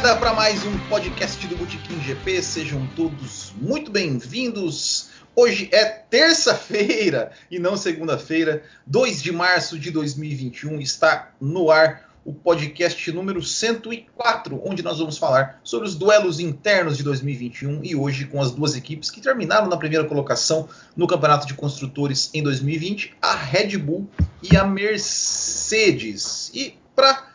[0.00, 2.42] chegada para mais um podcast do Botequim GP.
[2.42, 5.10] Sejam todos muito bem-vindos.
[5.36, 10.80] Hoje é terça-feira e não segunda-feira, 2 de março de 2021.
[10.80, 16.96] Está no ar o podcast número 104, onde nós vamos falar sobre os duelos internos
[16.96, 21.46] de 2021 e hoje com as duas equipes que terminaram na primeira colocação no Campeonato
[21.46, 24.08] de Construtores em 2020, a Red Bull
[24.42, 26.50] e a Mercedes.
[26.54, 27.29] E para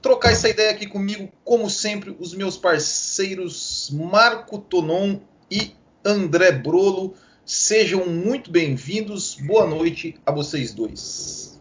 [0.00, 5.72] trocar essa ideia aqui comigo, como sempre, os meus parceiros Marco Tonon e
[6.04, 7.14] André Brolo.
[7.44, 9.36] Sejam muito bem-vindos.
[9.40, 11.60] Boa noite a vocês dois.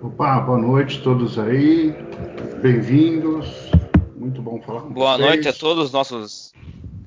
[0.00, 1.94] Opa, boa noite a todos aí.
[2.60, 3.46] Bem-vindos.
[4.14, 5.18] Muito bom falar com boa vocês.
[5.18, 6.52] Boa noite a todos os nossos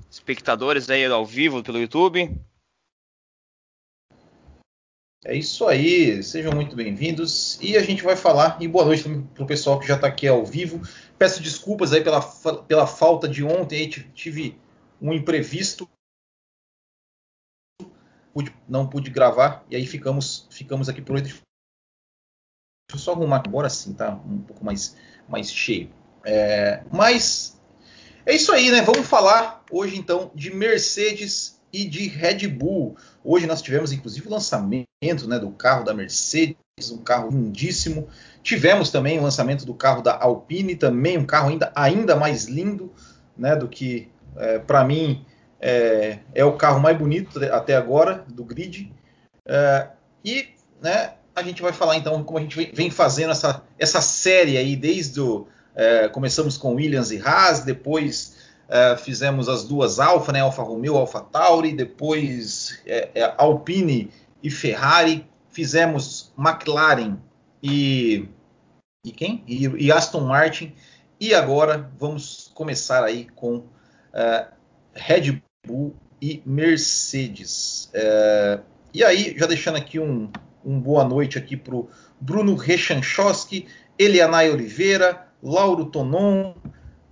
[0.10, 2.36] espectadores aí ao vivo pelo YouTube.
[5.26, 7.60] É isso aí, sejam muito bem-vindos.
[7.62, 9.04] E a gente vai falar, e boa noite
[9.34, 10.82] para o pessoal que já está aqui ao vivo.
[11.18, 12.22] Peço desculpas aí pela,
[12.68, 14.58] pela falta de ontem, aí tive
[15.02, 15.90] um imprevisto,
[18.68, 21.24] não pude gravar, e aí ficamos, ficamos aqui por hoje.
[21.26, 21.44] Deixa
[22.94, 24.16] eu só arrumar agora sim, tá?
[24.26, 24.96] Um pouco mais,
[25.28, 25.94] mais cheio.
[26.24, 27.62] É, mas
[28.26, 28.82] é isso aí, né?
[28.84, 32.96] Vamos falar hoje então de Mercedes e de Red Bull.
[33.22, 36.58] Hoje nós tivemos inclusive o lançamento né, do carro da Mercedes,
[36.92, 38.10] um carro lindíssimo.
[38.44, 42.92] Tivemos também o lançamento do carro da Alpine, também um carro ainda, ainda mais lindo
[43.38, 45.26] né, do que, é, para mim,
[45.62, 48.94] é, é, o carro mais bonito até agora do grid.
[49.46, 49.88] É,
[50.24, 50.50] e
[50.82, 54.76] né, a gente vai falar então como a gente vem fazendo essa, essa série aí
[54.76, 55.48] desde o.
[55.76, 58.38] É, começamos com Williams e Haas, depois
[58.70, 64.12] Uh, fizemos as duas Alfa, né, Alfa Romeo, Alfa Tauri, depois é, é, Alpine
[64.42, 67.18] e Ferrari, fizemos McLaren
[67.62, 68.28] e,
[69.06, 69.44] e quem?
[69.48, 70.74] E, e, Aston Martin,
[71.20, 74.48] e agora vamos começar aí com uh,
[74.94, 77.92] Red Bull e Mercedes.
[77.94, 78.64] Uh,
[78.94, 80.32] e aí, já deixando aqui um,
[80.64, 81.90] um boa noite aqui para o
[82.20, 83.68] Bruno Rechanchowski,
[83.98, 86.54] Elianai Oliveira, Lauro Tonon,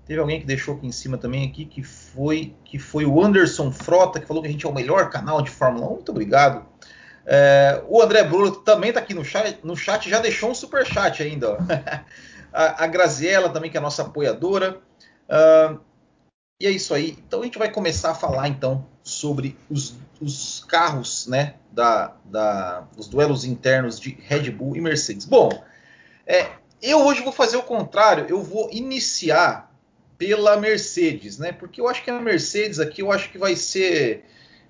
[0.08, 3.74] Teve alguém que deixou aqui em cima também aqui que foi que foi o Anderson
[3.74, 5.90] Frota que falou que a gente é o melhor canal de Fórmula 1.
[5.90, 6.66] Muito obrigado.
[7.30, 10.86] É, o André Bruno também está aqui no chat, no chat, já deixou um super
[10.86, 11.58] chat ainda.
[12.54, 14.82] A, a, também que é a nossa apoiadora.
[15.30, 15.80] Uh,
[16.60, 17.16] e é isso aí.
[17.28, 22.88] Então a gente vai começar a falar então sobre os, os carros, né, da, da,
[22.98, 25.26] os duelos internos de Red Bull e Mercedes.
[25.26, 25.50] Bom,
[26.26, 26.50] é,
[26.82, 28.26] eu hoje vou fazer o contrário.
[28.28, 29.72] Eu vou iniciar
[30.18, 31.52] pela Mercedes, né?
[31.52, 34.26] Porque eu acho que a Mercedes aqui, eu acho que vai ser,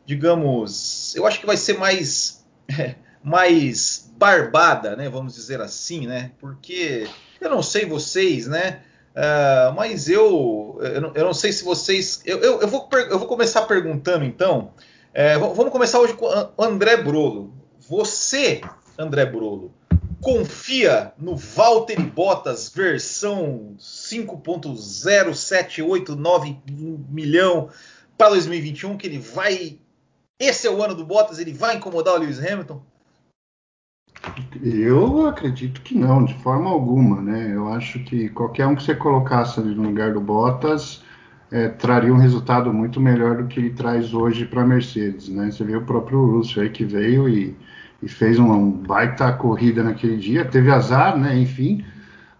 [0.05, 2.45] digamos, eu acho que vai ser mais,
[3.23, 5.09] mais barbada, né?
[5.09, 6.31] Vamos dizer assim, né?
[6.39, 7.07] Porque
[7.39, 8.81] eu não sei vocês, né?
[9.15, 13.17] Uh, mas eu, eu não, eu, não, sei se vocês, eu, eu, eu, vou, eu
[13.17, 14.71] vou começar perguntando então.
[15.13, 16.27] É, vamos começar hoje com
[16.59, 17.51] André Brolo.
[17.89, 18.61] Você,
[18.97, 19.73] André Brolo,
[20.21, 26.57] confia no Valtteri Bottas versão 5.0789
[27.09, 27.69] milhão
[28.15, 29.79] para 2021 que ele vai
[30.39, 32.81] esse é o ano do Bottas, ele vai incomodar o Lewis Hamilton?
[34.61, 37.51] Eu acredito que não, de forma alguma, né?
[37.53, 41.03] Eu acho que qualquer um que você colocasse ali no lugar do Bottas
[41.51, 45.51] é, traria um resultado muito melhor do que ele traz hoje para a Mercedes, né?
[45.51, 47.55] Você vê o próprio Russell aí que veio e
[48.01, 50.45] e fez uma um baita corrida naquele dia.
[50.45, 51.37] Teve azar, né?
[51.37, 51.85] Enfim,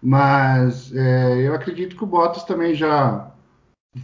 [0.02, 3.27] mas é, eu acredito que o Bottas também já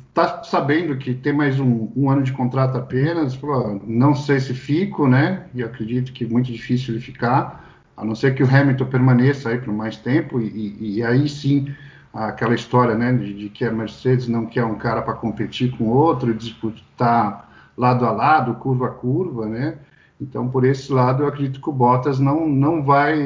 [0.09, 3.35] está sabendo que tem mais um, um, ano de contrato apenas.
[3.35, 5.46] Falou, não sei se fico, né?
[5.55, 7.64] E acredito que é muito difícil ele ficar,
[7.96, 10.41] a não ser que o Hamilton permaneça aí por mais tempo.
[10.41, 11.75] E, e, e aí sim,
[12.12, 13.12] aquela história, né?
[13.12, 18.06] De, de, que a Mercedes não quer um cara para competir com outro, disputar lado
[18.06, 19.79] a lado, curva a curva, né?
[20.20, 23.17] Então, por esse lado, eu acredito que o Bottas não, não, vai,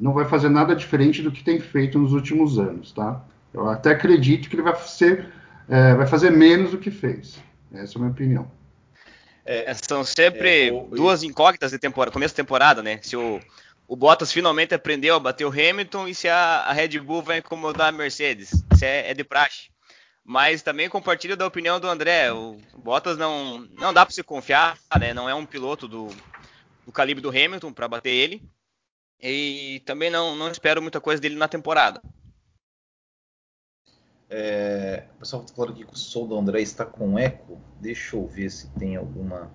[0.00, 3.22] não vai fazer nada diferente do que tem feito nos últimos anos, tá?
[3.52, 5.28] Eu até acredito que ele vai, ser,
[5.68, 7.38] é, vai fazer menos do que fez.
[7.72, 8.50] Essa é a minha opinião.
[9.44, 12.98] É, são sempre é, o, duas incógnitas de temporada, começo da temporada, né?
[13.02, 13.40] Se o,
[13.86, 17.38] o Bottas finalmente aprendeu a bater o Hamilton e se a, a Red Bull vai
[17.38, 18.64] incomodar a Mercedes.
[18.72, 19.68] Isso é, é de praxe.
[20.24, 22.32] Mas também compartilho da opinião do André.
[22.32, 25.12] O Bottas não, não dá para se confiar, né?
[25.12, 26.08] Não é um piloto do,
[26.86, 28.42] do calibre do Hamilton para bater ele.
[29.20, 32.00] E também não, não espero muita coisa dele na temporada.
[34.36, 37.56] É, o pessoal está falando que o som do André está com eco.
[37.80, 39.48] Deixa eu ver se tem alguma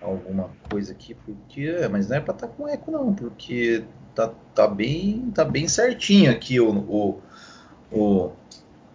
[0.00, 3.84] alguma coisa aqui, porque é, mas não é para estar tá com eco não, porque
[4.14, 7.20] tá, tá bem tá bem certinho aqui o, o,
[7.92, 8.32] o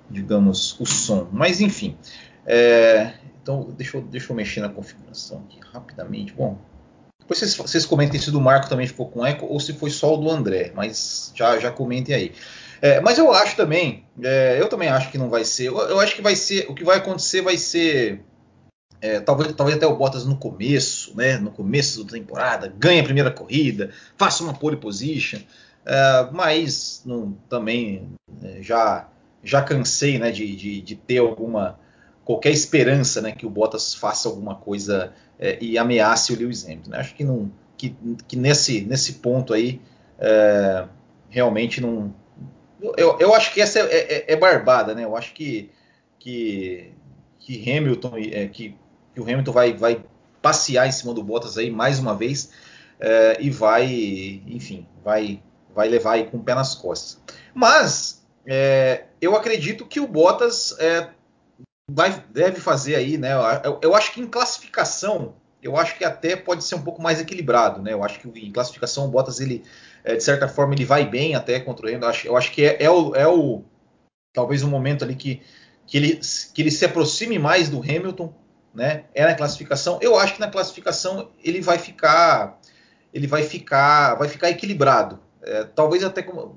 [0.09, 1.29] digamos, o som.
[1.31, 1.95] Mas enfim.
[2.43, 6.33] É, então, deixa eu, deixa eu mexer na configuração aqui rapidamente.
[6.33, 6.57] Bom,
[7.19, 10.15] depois vocês, vocês comentem se do Marco também ficou com eco ou se foi só
[10.15, 12.33] o do André, mas já, já comentem aí.
[12.81, 15.67] É, mas eu acho também, é, eu também acho que não vai ser.
[15.67, 18.21] Eu, eu, acho que vai ser, o que vai acontecer vai ser.
[18.99, 21.37] É, talvez, talvez até o Bottas no começo, né?
[21.37, 25.39] No começo da temporada, ganhe a primeira corrida, faça uma pole position,
[25.85, 28.09] é, mas não, também
[28.43, 29.07] é, já
[29.43, 31.79] já cansei né, de, de, de, ter alguma
[32.25, 36.89] qualquer esperança né, que o Bottas faça alguma coisa é, e ameace o Lewis Hamilton.
[36.89, 36.97] Né?
[36.97, 37.95] Acho que, não, que,
[38.27, 39.79] que, nesse, nesse ponto aí
[41.29, 42.13] realmente não.
[42.81, 45.03] Eu, eu acho que essa é, é, é, barbada, né?
[45.03, 45.71] Eu acho que,
[46.19, 46.91] que,
[47.39, 48.75] que Hamilton é, que,
[49.13, 50.03] que, o Hamilton vai, vai
[50.41, 52.51] passear em cima do Bottas aí mais uma vez
[52.99, 55.41] é, e vai, enfim, vai,
[55.73, 57.19] vai levar aí com o pé nas costas.
[57.53, 61.09] Mas é, eu acredito que o Bottas é,
[61.89, 63.33] vai, deve fazer aí, né?
[63.63, 65.35] Eu, eu, acho que em classificação,
[65.67, 67.91] eu acho que até pode ser um pouco mais equilibrado, né?
[67.91, 69.63] Eu acho que em classificação o Bottas ele,
[70.03, 72.05] é, de certa forma, ele vai bem até contra o Hamilton.
[72.05, 73.63] Eu acho, eu acho que é, é, o, é o
[74.33, 75.41] talvez o momento ali que,
[75.85, 76.19] que, ele,
[76.53, 78.33] que ele se aproxime mais do Hamilton,
[78.73, 79.03] né?
[79.13, 79.99] É na classificação.
[80.01, 82.59] Eu acho que na classificação ele vai ficar
[83.13, 85.19] ele vai ficar vai ficar equilibrado.
[85.41, 86.55] É, talvez até com,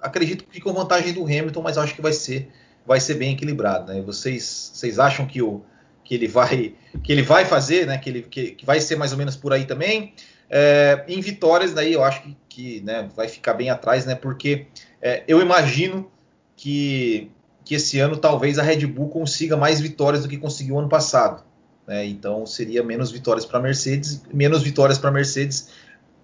[0.00, 2.50] acredito que com vantagem do Hamilton, mas acho que vai ser
[2.86, 3.92] vai ser bem equilibrado.
[3.92, 4.00] Né?
[4.00, 5.62] Vocês, vocês acham que, o,
[6.08, 6.74] que ele vai
[7.04, 7.98] que ele vai fazer, né?
[7.98, 10.14] Que ele que, que vai ser mais ou menos por aí também?
[10.48, 14.14] É, em vitórias, daí eu acho que, que né, vai ficar bem atrás, né?
[14.14, 14.66] Porque
[15.02, 16.10] é, eu imagino
[16.56, 17.30] que,
[17.62, 21.44] que esse ano talvez a Red Bull consiga mais vitórias do que conseguiu ano passado.
[21.86, 22.06] Né?
[22.06, 25.68] Então seria menos vitórias para a Mercedes, menos vitórias para a Mercedes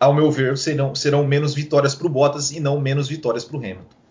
[0.00, 3.56] ao meu ver, serão, serão menos vitórias para o Bottas e não menos vitórias para
[3.56, 4.03] o Hamilton.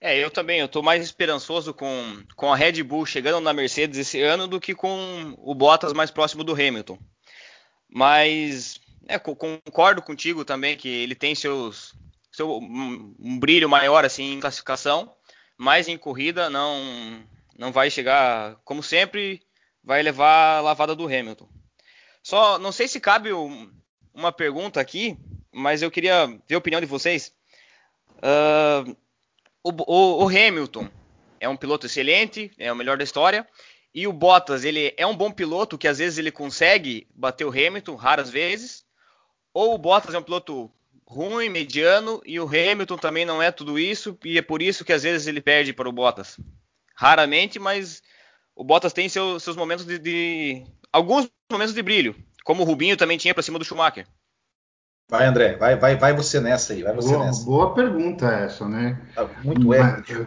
[0.00, 3.98] É, eu também, eu estou mais esperançoso com, com a Red Bull chegando na Mercedes
[3.98, 6.98] esse ano do que com o Bottas mais próximo do Hamilton.
[7.88, 11.94] Mas é, concordo contigo também que ele tem seus,
[12.30, 15.12] seu, um, um brilho maior assim em classificação,
[15.56, 17.26] mas em corrida não
[17.58, 19.42] não vai chegar, como sempre,
[19.82, 21.48] vai levar a lavada do Hamilton.
[22.22, 23.30] Só não sei se cabe
[24.14, 25.18] uma pergunta aqui,
[25.52, 27.32] mas eu queria ver a opinião de vocês.
[28.18, 28.96] Uh,
[29.62, 30.88] o, o, o, Hamilton
[31.40, 33.46] é um piloto excelente, é o melhor da história.
[33.94, 37.50] E o Bottas, ele é um bom piloto que às vezes ele consegue bater o
[37.50, 38.84] Hamilton, raras vezes.
[39.52, 40.70] Ou o Bottas é um piloto
[41.06, 44.92] ruim, mediano, e o Hamilton também não é tudo isso, e é por isso que
[44.92, 46.38] às vezes ele perde para o Bottas.
[46.94, 48.02] Raramente, mas
[48.54, 52.14] o Bottas tem seu, seus momentos de, de, alguns momentos de brilho.
[52.44, 54.06] Como o Rubinho também tinha para cima do Schumacher.
[55.10, 57.44] Vai, André, vai, vai, vai você nessa aí, vai você boa, nessa.
[57.44, 58.98] Boa pergunta essa, né?
[59.14, 60.26] Tá muito épico.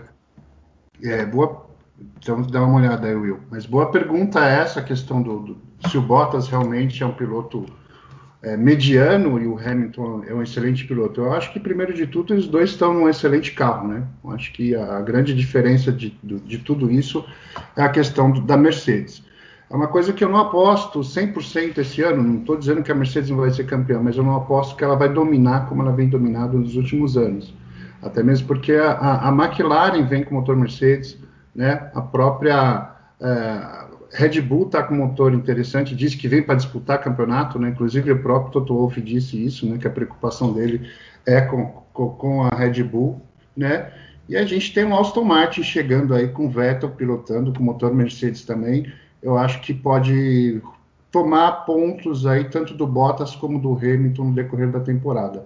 [1.03, 1.69] É, boa.
[2.17, 3.39] Então, dá uma olhada aí, Will.
[3.51, 7.65] Mas boa pergunta é essa questão do, do se o Bottas realmente é um piloto
[8.41, 11.21] é, mediano e o Hamilton é um excelente piloto.
[11.21, 14.03] Eu acho que, primeiro de tudo, os dois estão num excelente carro, né?
[14.23, 17.23] Eu acho que a, a grande diferença de, de, de, tudo isso
[17.75, 19.23] é a questão do, da Mercedes.
[19.71, 22.21] É uma coisa que eu não aposto 100% esse ano.
[22.21, 24.83] Não estou dizendo que a Mercedes não vai ser campeã, mas eu não aposto que
[24.83, 27.53] ela vai dominar como ela vem dominado nos últimos anos.
[28.01, 31.17] Até mesmo porque a, a, McLaren vem com motor Mercedes,
[31.55, 31.89] né?
[31.95, 37.57] A própria é, Red Bull está com motor interessante, disse que vem para disputar campeonato,
[37.57, 37.69] né?
[37.69, 39.77] Inclusive o próprio Toto Wolff disse isso, né?
[39.77, 40.85] Que a preocupação dele
[41.25, 43.21] é com, com, com a Red Bull,
[43.55, 43.89] né?
[44.27, 47.93] E a gente tem o Aston Martin chegando aí com o Vettel pilotando, com motor
[47.93, 50.61] Mercedes também eu acho que pode
[51.11, 55.45] tomar pontos aí tanto do Bottas como do Hamilton no decorrer da temporada.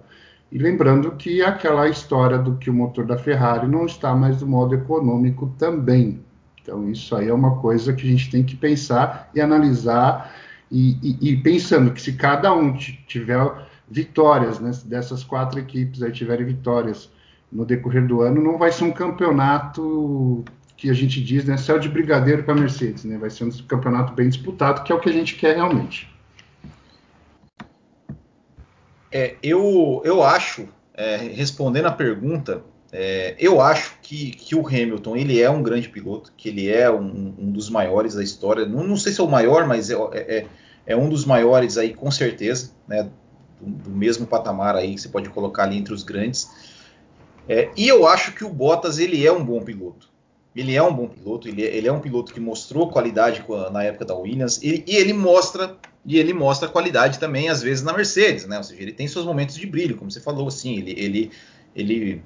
[0.50, 4.46] E lembrando que aquela história do que o motor da Ferrari não está mais do
[4.46, 6.20] modo econômico também.
[6.62, 10.32] Então isso aí é uma coisa que a gente tem que pensar e analisar
[10.70, 16.10] e, e, e pensando que se cada um tiver vitórias né, dessas quatro equipes aí
[16.10, 17.10] tiverem vitórias
[17.50, 20.44] no decorrer do ano, não vai ser um campeonato
[20.76, 23.16] que a gente diz, né, céu de brigadeiro para Mercedes, né?
[23.16, 26.08] Vai ser um campeonato bem disputado, que é o que a gente quer realmente.
[29.10, 35.16] É, eu, eu acho, é, respondendo a pergunta, é, eu acho que, que o Hamilton
[35.16, 38.66] ele é um grande piloto, que ele é um, um dos maiores da história.
[38.66, 40.46] Não, não, sei se é o maior, mas é, é,
[40.86, 43.08] é um dos maiores aí, com certeza, né?
[43.58, 46.48] Do, do, mesmo patamar aí, você pode colocar ali entre os grandes.
[47.48, 50.10] É, e eu acho que o Bottas ele é um bom piloto.
[50.56, 53.84] Ele é um bom piloto, ele é, ele é um piloto que mostrou qualidade na
[53.84, 57.92] época da Williams e, e, ele mostra e ele mostra qualidade também às vezes na
[57.92, 58.56] Mercedes, né?
[58.56, 61.30] Ou seja, ele tem seus momentos de brilho, como você falou, assim, ele ele
[61.74, 62.22] ele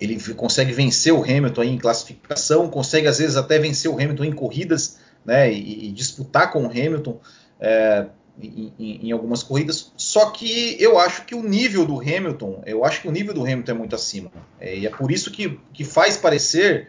[0.00, 4.32] ele consegue vencer o Hamilton em classificação, consegue às vezes até vencer o Hamilton em
[4.32, 7.20] corridas, né, e, e disputar com o Hamilton
[7.60, 8.06] é,
[8.40, 9.92] em, em, em, algumas corridas.
[9.96, 13.42] Só que eu acho que o nível do Hamilton, eu acho que o nível do
[13.42, 14.30] Hamilton é muito acima,
[14.60, 16.88] é, e é por isso que, que faz parecer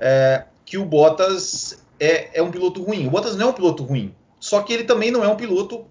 [0.00, 3.06] é, que o Bottas é, é um piloto ruim.
[3.06, 5.86] O Bottas não é um piloto ruim, só que ele também não é um piloto,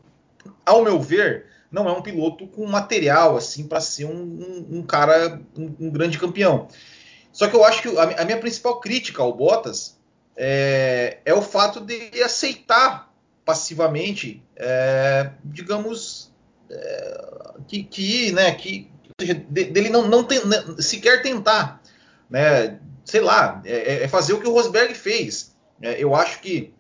[0.66, 4.82] ao meu ver, não é um piloto com material assim para ser um, um, um
[4.82, 6.68] cara, um, um, grande campeão.
[7.32, 10.00] Só que eu acho que a, a minha principal crítica ao Bottas
[10.36, 13.14] é, é, o fato de aceitar
[13.46, 16.32] passivamente, é, digamos,
[16.70, 17.28] é,
[17.68, 18.90] que, que, né, que
[19.50, 21.82] dele não, não tem, né, sequer tentar,
[22.30, 25.56] né, sei lá, é, é, fazer o que o Rosberg fez.
[25.82, 26.74] É, eu acho que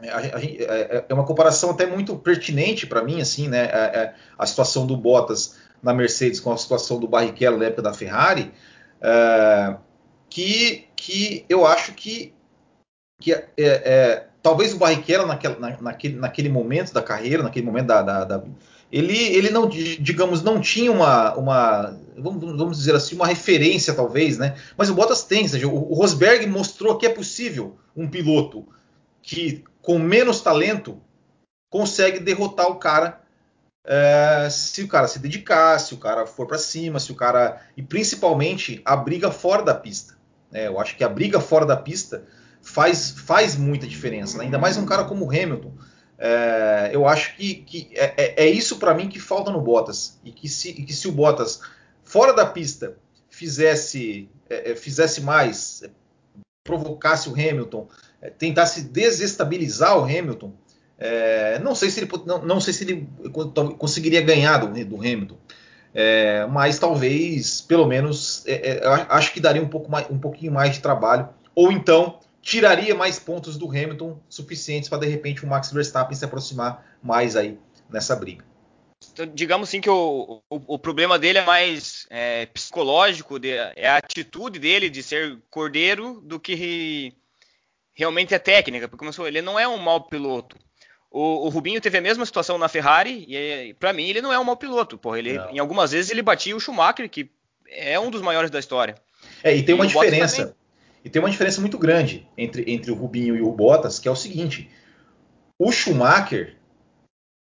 [0.00, 3.64] é, a, a, é, é, é, uma comparação até muito pertinente para mim, assim, né?
[3.64, 7.92] A, a, situação do Bottas na Mercedes com a situação do Barrichello na época da
[7.92, 8.52] Ferrari,
[9.00, 9.76] é,
[10.30, 12.32] que, que eu acho que,
[13.20, 17.86] que é, é, talvez o Barrichello naquela, na, naquele, naquele momento da carreira, naquele momento
[17.86, 18.44] da, da, da
[18.92, 24.38] ele, ele não, digamos, não tinha uma, uma vamos, vamos, dizer assim, uma referência talvez,
[24.38, 24.56] né?
[24.76, 28.66] Mas o Bottas tem, seja, o, o Rosberg mostrou que é possível um piloto
[29.22, 31.00] que com menos talento
[31.70, 33.24] consegue derrotar o cara
[33.86, 37.60] é, se o cara se dedicar, se o cara for para cima, se o cara
[37.76, 40.14] e principalmente a briga fora da pista.
[40.52, 42.24] É, eu acho que a briga fora da pista
[42.62, 44.44] faz, faz muita diferença, né?
[44.44, 45.72] ainda mais um cara como o Hamilton.
[46.16, 50.18] É, eu acho que, que é, é, é isso para mim que falta no Bottas
[50.24, 51.60] e que se, que se o Bottas
[52.14, 52.96] fora da pista
[53.28, 55.82] fizesse é, é, fizesse mais,
[56.62, 57.88] provocasse o Hamilton,
[58.22, 60.52] é, tentasse desestabilizar o Hamilton,
[60.96, 63.08] é, não sei se ele não, não, sei se ele
[63.78, 65.36] conseguiria ganhar do, do Hamilton,
[65.92, 70.52] é, mas talvez, pelo menos, é, é acho que daria um, pouco mais, um pouquinho
[70.52, 75.48] mais de trabalho, ou então tiraria mais pontos do Hamilton suficientes para de repente o
[75.48, 77.58] Max Verstappen se aproximar mais aí
[77.90, 78.53] nessa briga.
[79.12, 83.88] Então, digamos assim que o, o, o, problema dele é mais é, psicológico, de, é
[83.88, 87.12] a atitude dele de ser cordeiro do que
[87.94, 90.56] realmente é técnica, porque como ele não é um mau piloto.
[91.10, 94.38] O, o, Rubinho teve a mesma situação na Ferrari e para mim ele não é
[94.38, 94.98] um mau piloto.
[94.98, 97.30] Porra, ele, em algumas vezes ele batia o Schumacher, que
[97.68, 98.96] é um dos maiores da história.
[99.42, 100.56] É, e tem uma diferença.
[101.04, 104.10] E tem uma diferença muito grande entre, entre o Rubinho e o Bottas, que é
[104.10, 104.70] o seguinte:
[105.58, 106.56] o Schumacher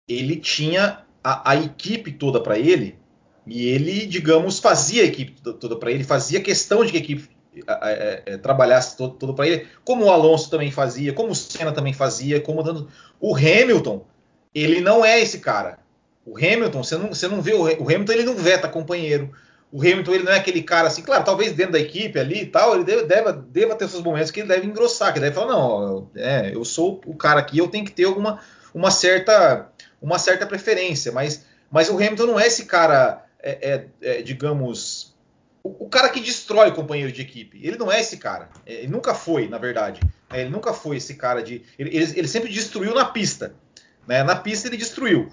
[0.08, 2.98] ele tinha a, a equipe toda para ele
[3.46, 7.28] e ele, digamos, fazia a equipe toda para ele, fazia questão de que a equipe
[7.66, 11.92] é, é, trabalhasse todo, para ele, como o Alonso também fazia, como o Senna também
[11.92, 12.88] fazia, como dando.
[13.18, 14.04] O Hamilton,
[14.54, 15.78] ele não é esse cara.
[16.24, 19.32] O Hamilton, você não, você não vê o, o Hamilton, ele não veta companheiro.
[19.72, 22.46] O Hamilton, ele não é aquele cara assim, claro, talvez dentro da equipe ali e
[22.46, 25.36] tal, ele deve, deve, deva ter seus momentos que ele deve engrossar, que ele deve
[25.36, 28.40] falar, não, é, eu sou o cara aqui, eu tenho que ter alguma
[28.72, 29.68] uma certa,
[30.00, 35.14] uma certa preferência, mas, mas o Hamilton não é esse cara, é, é, é digamos,
[35.62, 37.60] o, cara que destrói o companheiro de equipe.
[37.62, 38.48] Ele não é esse cara.
[38.64, 40.00] É, ele nunca foi, na verdade.
[40.30, 41.62] É, ele nunca foi esse cara de.
[41.78, 43.54] Ele, ele, ele sempre destruiu na pista.
[44.06, 44.22] Né?
[44.22, 45.30] Na pista ele destruiu.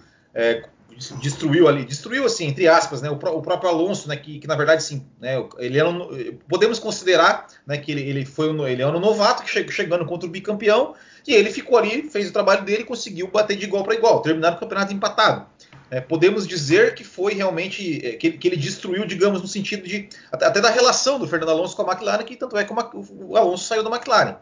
[0.91, 3.09] É, destruiu ali, destruiu assim, entre aspas, né?
[3.09, 4.15] O, o próprio Alonso, né?
[4.15, 5.35] Que, que, na verdade, sim, né?
[5.57, 7.77] Ele era um, podemos considerar, né?
[7.77, 10.95] Que ele, ele foi um, ele é um novato que chegando contra o bicampeão
[11.27, 14.53] e ele ficou ali, fez o trabalho dele, conseguiu bater de igual para igual, terminar
[14.53, 15.45] o campeonato empatado
[15.89, 20.09] é, podemos dizer que foi realmente é, que, que, ele destruiu, digamos, no sentido de
[20.31, 23.65] até da relação do Fernando Alonso com a McLaren, que tanto é que o Alonso
[23.65, 24.35] saiu da McLaren.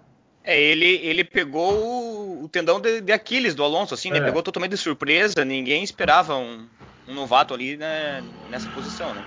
[0.45, 4.19] É, ele, ele pegou o, o tendão de, de, Aquiles do Alonso, assim, né?
[4.19, 4.21] É.
[4.21, 6.67] Pegou totalmente de surpresa, ninguém esperava um,
[7.07, 9.23] um novato ali né, nessa posição, né?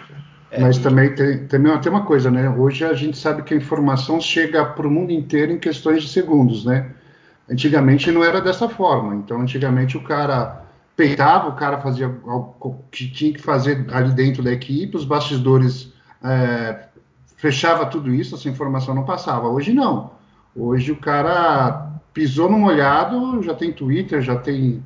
[0.50, 2.48] É, Mas também tem, também tem uma coisa, né?
[2.48, 6.08] Hoje a gente sabe que a informação chega para o mundo inteiro em questões de
[6.08, 6.90] segundos, né?
[7.50, 9.16] Antigamente não era dessa forma.
[9.16, 10.64] Então, antigamente o cara
[10.96, 15.92] peitava, o cara fazia o que tinha que fazer ali dentro da equipe, os bastidores
[16.22, 16.86] é,
[17.36, 19.48] fechava tudo isso, essa informação não passava.
[19.48, 20.17] Hoje não.
[20.58, 24.82] Hoje o cara pisou no molhado, já tem Twitter, já tem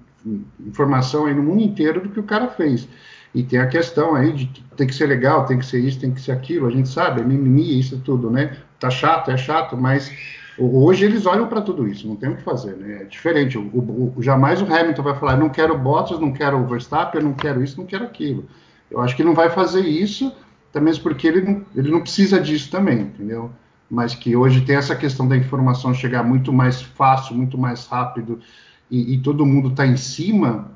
[0.60, 2.86] informação aí no mundo inteiro do que o cara fez.
[3.34, 6.12] E tem a questão aí de tem que ser legal, tem que ser isso, tem
[6.12, 6.66] que ser aquilo.
[6.66, 8.58] A gente sabe, é mimimi, isso tudo, né?
[8.78, 10.12] Tá chato, é chato, mas
[10.58, 13.02] Hoje eles olham para tudo isso, não tem o que fazer, né?
[13.02, 13.56] É diferente.
[13.56, 17.62] O, o, jamais o Hamilton vai falar, não quero Bottas, não quero Verstappen, não quero
[17.62, 18.46] isso, não quero aquilo.
[18.90, 20.32] Eu acho que não vai fazer isso,
[20.70, 23.50] também porque ele não, ele não precisa disso também, entendeu?
[23.92, 28.40] Mas que hoje tem essa questão da informação chegar muito mais fácil, muito mais rápido,
[28.90, 30.70] e, e todo mundo está em cima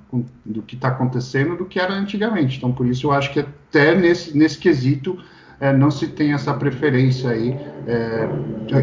[0.45, 2.59] do que está acontecendo do que era antigamente.
[2.59, 5.19] Então, por isso eu acho que até nesse, nesse quesito
[5.59, 7.57] é, não se tem essa preferência aí
[7.87, 8.29] é,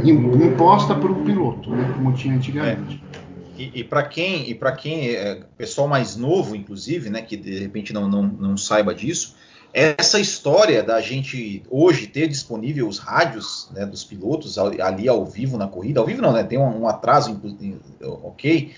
[0.03, 3.03] imposta por um piloto, né, como tinha antigamente.
[3.13, 3.61] É.
[3.61, 7.59] E, e para quem, e para quem é pessoal mais novo, inclusive, né, que de
[7.59, 9.35] repente não, não, não saiba disso,
[9.73, 15.57] essa história da gente hoje ter disponível os rádios né, dos pilotos ali ao vivo
[15.57, 16.43] na corrida, ao vivo não, né?
[16.43, 17.41] Tem um, um atraso,
[18.23, 18.71] ok,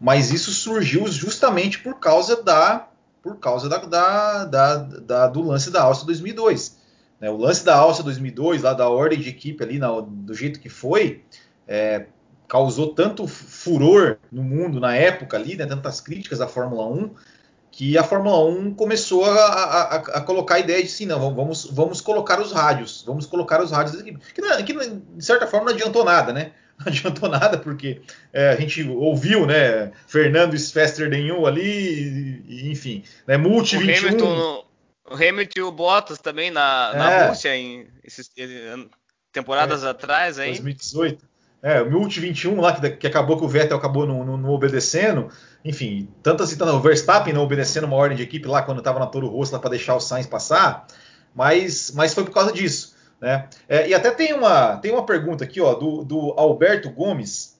[0.00, 2.88] mas isso surgiu justamente por causa da
[3.22, 6.76] por causa da, da, da, da do lance da Áustria 2002.
[7.20, 7.30] Né?
[7.30, 10.68] O lance da Áustria 2002, lá da ordem de equipe ali, na, do jeito que
[10.68, 11.22] foi,
[11.68, 12.06] é,
[12.48, 17.10] causou tanto furor no mundo na época ali, né, tantas críticas à Fórmula 1,
[17.72, 21.64] que a Fórmula 1 começou a, a, a, colocar a ideia de sim, não, vamos,
[21.72, 24.14] vamos colocar os rádios, vamos colocar os rádios aqui.
[24.34, 26.52] Que, não, que de certa forma não adiantou nada, né?
[26.82, 28.00] Não adiantou nada, porque
[28.32, 29.92] é, a gente ouviu, né?
[30.08, 30.56] Fernando
[30.96, 33.36] than you ali, e, enfim, né?
[33.36, 34.08] Multi o 21.
[34.08, 34.64] Hamilton,
[35.08, 37.28] o Hamilton e o Bottas também na, na é.
[37.28, 38.28] Rússia, em esses,
[39.32, 40.48] temporadas é, atrás aí.
[40.48, 41.24] 2018.
[41.62, 45.30] É, o Multi 21 lá, que, que acabou que o Vettel acabou não obedecendo.
[45.64, 49.06] Enfim, tanto assim, o Verstappen não obedecendo uma ordem de equipe lá quando estava na
[49.06, 50.86] Toro Rosso para deixar o Sainz passar,
[51.34, 52.96] mas, mas foi por causa disso.
[53.20, 53.48] Né?
[53.68, 57.56] É, e até tem uma, tem uma pergunta aqui ó, do, do Alberto Gomes.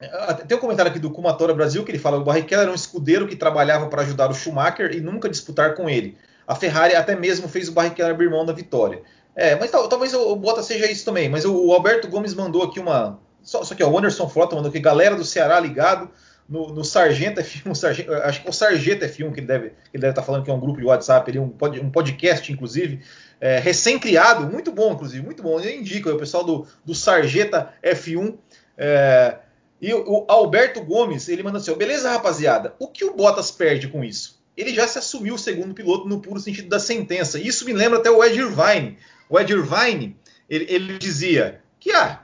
[0.00, 2.74] É, tem um comentário aqui do Kumatora Brasil que ele fala: o Barrichello era um
[2.74, 6.18] escudeiro que trabalhava para ajudar o Schumacher e nunca disputar com ele.
[6.46, 9.02] A Ferrari até mesmo fez o Barrichello abrir mão da vitória.
[9.36, 11.28] É, mas tal, talvez o, Bottas seja isso também.
[11.28, 13.20] Mas o, o Alberto Gomes mandou aqui uma.
[13.42, 16.10] Só, só que ó, o Anderson Frota mandou aqui: galera do Ceará ligado
[16.48, 19.74] no, no Sargento F1, Sargento, acho que é o Sargento F1 que ele deve, que
[19.94, 21.90] ele deve estar tá falando que é um grupo de WhatsApp, ali, um, pod, um
[21.90, 23.00] podcast, inclusive,
[23.40, 25.60] é, recém-criado, muito bom, inclusive, muito bom.
[25.60, 28.36] Eu indico, é o pessoal do, do Sarjeta F1.
[28.76, 29.38] É,
[29.80, 33.88] e o, o Alberto Gomes, ele manda assim: beleza, rapaziada, o que o Bottas perde
[33.88, 34.42] com isso?
[34.56, 37.40] Ele já se assumiu o segundo piloto no puro sentido da sentença.
[37.40, 38.96] Isso me lembra até o Ed Irvine.
[39.28, 40.16] O Ed Irvine,
[40.48, 42.20] ele, ele dizia que, ah,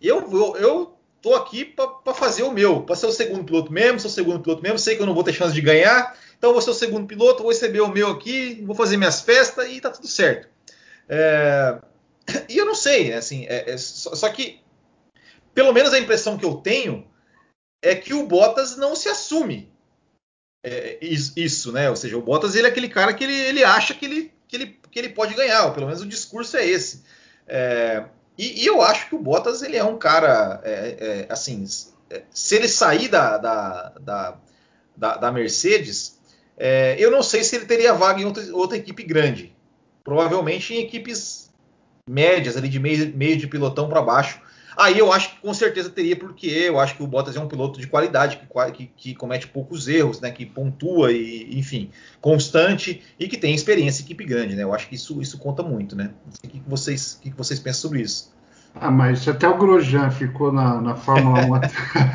[0.00, 0.93] eu, eu, eu
[1.24, 4.40] tô aqui para fazer o meu, para ser o segundo piloto mesmo, sou o segundo
[4.40, 6.74] piloto mesmo, sei que eu não vou ter chance de ganhar, então vou ser o
[6.74, 10.50] segundo piloto, vou receber o meu aqui, vou fazer minhas festas e tá tudo certo.
[11.08, 11.78] É...
[12.46, 14.60] E eu não sei, assim, é, é, só, só, que
[15.54, 17.06] pelo menos a impressão que eu tenho
[17.82, 19.72] é que o Bottas não se assume
[20.62, 21.88] é, isso, né?
[21.88, 24.56] Ou seja, o Bottas ele é aquele cara que ele, ele acha que ele, que,
[24.56, 27.02] ele, que ele pode ganhar, ou pelo menos o discurso é esse.
[27.46, 28.04] É,
[28.36, 32.56] e, e, eu acho que o Bottas ele é um cara, é, é, assim, se
[32.56, 34.36] ele sair da, da, da,
[34.96, 36.18] da, da Mercedes,
[36.56, 39.54] é, eu não sei se ele teria vaga em outra, outra, equipe grande.
[40.02, 41.50] Provavelmente em equipes
[42.08, 44.40] médias, ali de meio, meio de pilotão para baixo.
[44.76, 47.48] Aí eu acho que com certeza teria, porque eu acho que o Bottas é um
[47.48, 53.02] piloto de qualidade, que, que, que comete poucos erros, né, que pontua e, enfim, constante
[53.18, 54.62] e que tem experiência em equipe grande, né?
[54.62, 56.10] Eu acho que isso, isso conta muito, né?
[56.44, 58.34] O que, vocês, o que vocês pensam sobre isso?
[58.80, 61.68] Ah, mas até o Grosjean ficou na, na Fórmula 1 até,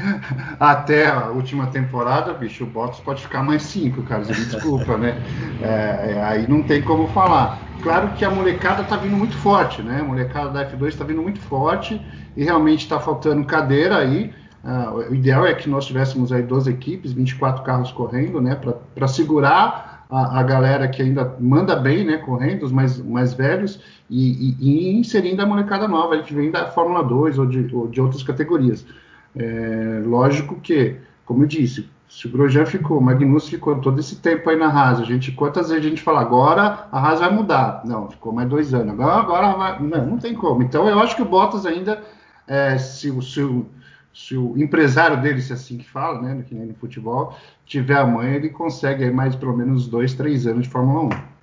[0.60, 5.16] até, a última temporada, bicho, o Bottas pode ficar mais cinco, cara, desculpa, né?
[5.62, 7.69] É, é, aí não tem como falar.
[7.82, 10.02] Claro que a molecada tá vindo muito forte, né?
[10.02, 12.00] A molecada da F2 está vindo muito forte
[12.36, 14.34] e realmente está faltando cadeira aí.
[14.62, 18.60] Uh, o ideal é que nós tivéssemos aí 12 equipes, 24 carros correndo, né?
[18.94, 22.18] Para segurar a, a, galera que ainda manda bem, né?
[22.18, 26.52] Correndo, os mais, mais velhos, e, e, e inserindo a molecada nova aí, que vem
[26.52, 28.86] da Fórmula 2 ou de, ou de outras categorias.
[29.34, 31.88] É, lógico que, como eu disse, se
[32.26, 35.70] o Grosjean ficou, o Magnus ficou todo esse tempo aí na Haas, a gente, quantas
[35.70, 37.84] vezes a gente fala, agora a Haas vai mudar?
[37.86, 40.64] Não, ficou mais dois anos, agora, agora vai, não, não tem como.
[40.64, 42.04] Então eu acho que o Bottas ainda,
[42.48, 43.66] é, se, se,
[44.12, 47.98] se, o empresário dele, se é assim que fala, né, que nem no futebol, tiver
[47.98, 51.40] a mãe, ele consegue aí mais pelo menos dois, três anos de Fórmula 1.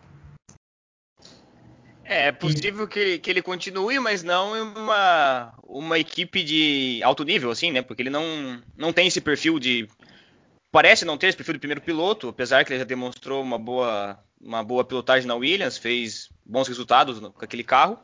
[2.04, 7.22] É, é possível que, que ele continue, mas não em uma, uma equipe de alto
[7.24, 7.82] nível, assim, né?
[7.82, 9.88] Porque ele não, não tem esse perfil de
[10.76, 14.22] parece não ter esse perfil de primeiro piloto, apesar que ele já demonstrou uma boa,
[14.38, 17.98] uma boa pilotagem na Williams, fez bons resultados com aquele carro.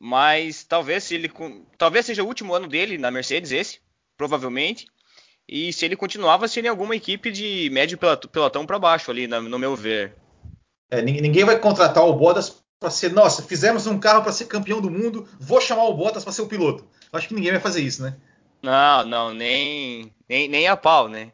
[0.00, 1.30] Mas talvez se ele
[1.76, 3.80] talvez seja o último ano dele na Mercedes esse,
[4.16, 4.86] provavelmente.
[5.46, 9.76] E se ele continuava seria alguma equipe de médio pelotão para baixo ali, no meu
[9.76, 10.16] ver.
[10.90, 14.80] É, ninguém vai contratar o Bottas para ser, nossa, fizemos um carro para ser campeão
[14.80, 16.88] do mundo, vou chamar o Bottas para ser o piloto.
[17.12, 18.16] Acho que ninguém vai fazer isso, né?
[18.62, 21.30] Não, não, nem, nem, nem a pau, né?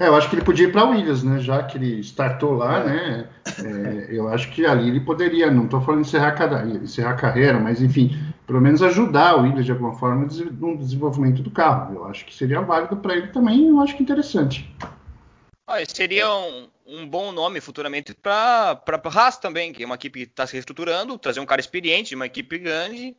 [0.00, 1.40] É, eu acho que ele podia ir para Williams, né?
[1.40, 3.28] Já que ele startou lá, né?
[3.62, 6.34] É, eu acho que ali ele poderia, não estou falando de encerrar,
[6.82, 10.26] encerrar a carreira, mas enfim, pelo menos ajudar o Williams de alguma forma
[10.58, 11.94] no desenvolvimento do carro.
[11.94, 14.74] Eu acho que seria válido para ele também, eu acho que interessante.
[15.68, 20.20] Olha, seria um, um bom nome futuramente para a Haas também, que é uma equipe
[20.20, 23.14] que está se reestruturando, trazer um cara experiente, uma equipe grande,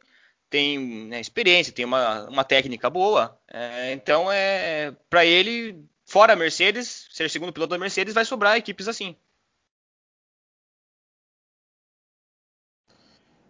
[0.49, 3.39] tem né, experiência, tem uma, uma técnica boa.
[3.47, 8.57] É, então, é para ele, fora a Mercedes, ser segundo piloto da Mercedes, vai sobrar
[8.57, 9.15] equipes assim.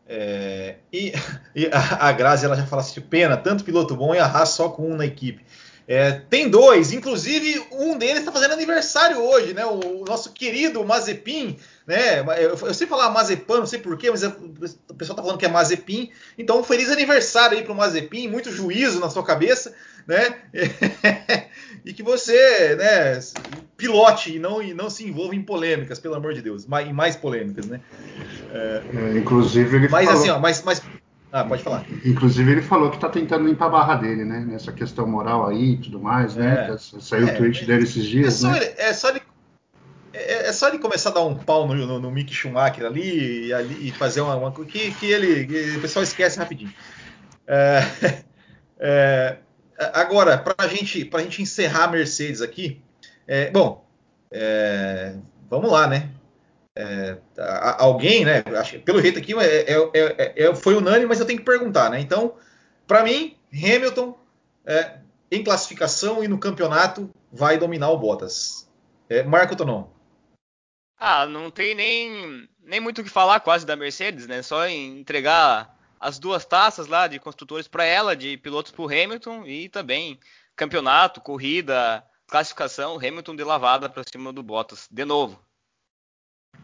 [0.05, 1.11] É, e,
[1.55, 4.69] e a, Grazi ela já fala assim: pena, tanto piloto bom e a Haas só
[4.69, 5.43] com um na equipe.
[5.91, 9.65] É, tem dois, inclusive um deles está fazendo aniversário hoje, né?
[9.65, 12.21] O, o nosso querido Mazepin, né?
[12.39, 14.31] Eu, eu sei falar Mazepan, não sei porquê, mas o
[14.97, 16.09] pessoal está falando que é Mazepin.
[16.37, 19.75] Então, um feliz aniversário aí para o Mazepin, muito juízo na sua cabeça,
[20.07, 20.33] né?
[21.83, 23.19] e que você, né,
[23.75, 27.17] pilote e não, e não se envolva em polêmicas, pelo amor de Deus, em mais
[27.17, 27.81] polêmicas, né?
[28.53, 30.21] É, é, inclusive ele mas, falou...
[30.21, 30.81] assim, ó, mas, mas
[31.31, 31.85] ah, pode falar.
[32.03, 34.41] Inclusive, ele falou que está tentando limpar a barra dele, né?
[34.41, 36.65] Nessa questão moral aí e tudo mais, né?
[36.65, 36.77] é, né?
[36.77, 38.27] Saiu é, o tweet dele esses dias.
[38.27, 38.57] É só, né?
[38.57, 39.21] ele, é, só ele,
[40.11, 43.47] é, é, só ele começar a dar um pau no, no, no Mick Schumacher ali
[43.47, 45.45] e, ali, e fazer uma, uma que, que ele.
[45.45, 46.73] Que o pessoal esquece rapidinho.
[47.47, 47.79] É,
[48.77, 49.37] é,
[49.93, 52.81] agora, para gente, a gente encerrar a Mercedes aqui,
[53.53, 53.85] bom,
[55.49, 56.09] vamos lá, né?
[56.75, 57.17] É,
[57.77, 58.43] alguém, né?
[58.59, 61.89] Acho, pelo jeito aqui é, é, é, é, foi unânime, mas eu tenho que perguntar,
[61.89, 61.99] né?
[61.99, 62.35] Então,
[62.87, 64.17] para mim, Hamilton
[64.65, 68.69] é, em classificação e no campeonato vai dominar o Bottas.
[69.27, 69.89] Marco Tonon.
[70.97, 74.41] Ah, não tem nem, nem muito o que falar quase da Mercedes, né?
[74.41, 79.45] Só entregar as duas taças lá de construtores para ela, de pilotos para o Hamilton
[79.45, 80.17] e também
[80.55, 85.43] campeonato, corrida, classificação, Hamilton de lavada para cima do Bottas, de novo.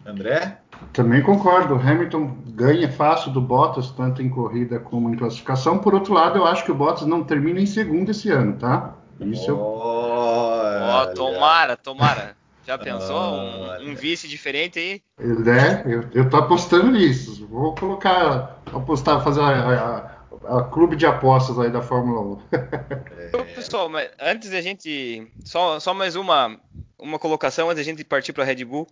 [0.07, 0.57] André?
[0.93, 1.75] Também concordo.
[1.75, 5.79] Hamilton ganha fácil do Bottas, tanto em corrida como em classificação.
[5.79, 8.95] Por outro lado, eu acho que o Bottas não termina em segundo esse ano, tá?
[9.19, 11.13] Isso oh, eu...
[11.13, 12.37] tomara, tomara.
[12.65, 13.17] Já pensou?
[13.17, 15.01] Um, um, vice diferente aí?
[15.19, 17.47] É, eu, eu tô apostando nisso.
[17.47, 20.17] Vou colocar, apostar, fazer a,
[20.49, 22.39] a, a clube de apostas aí da Fórmula 1.
[22.51, 23.43] é.
[23.55, 25.31] Pessoal, mas antes da gente.
[25.45, 26.59] Só, só mais uma,
[26.99, 28.85] uma colocação antes da gente partir para a Red Bull.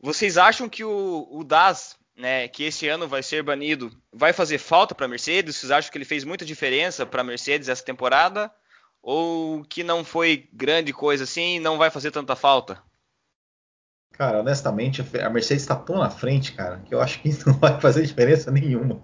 [0.00, 4.58] Vocês acham que o, o Das, né, que esse ano vai ser banido, vai fazer
[4.58, 5.56] falta para a Mercedes?
[5.56, 8.50] Vocês acham que ele fez muita diferença para a Mercedes essa temporada?
[9.02, 12.82] Ou que não foi grande coisa assim e não vai fazer tanta falta?
[14.12, 17.58] Cara, honestamente, a Mercedes está tão na frente, cara, que eu acho que isso não
[17.58, 19.00] vai fazer diferença nenhuma.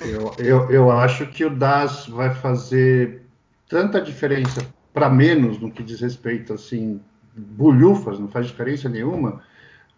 [0.00, 3.22] Eu, eu, eu acho que o Das vai fazer
[3.68, 4.60] tanta diferença
[4.92, 7.00] para menos no que diz respeito assim
[7.38, 9.40] bulhufas, não faz diferença nenhuma,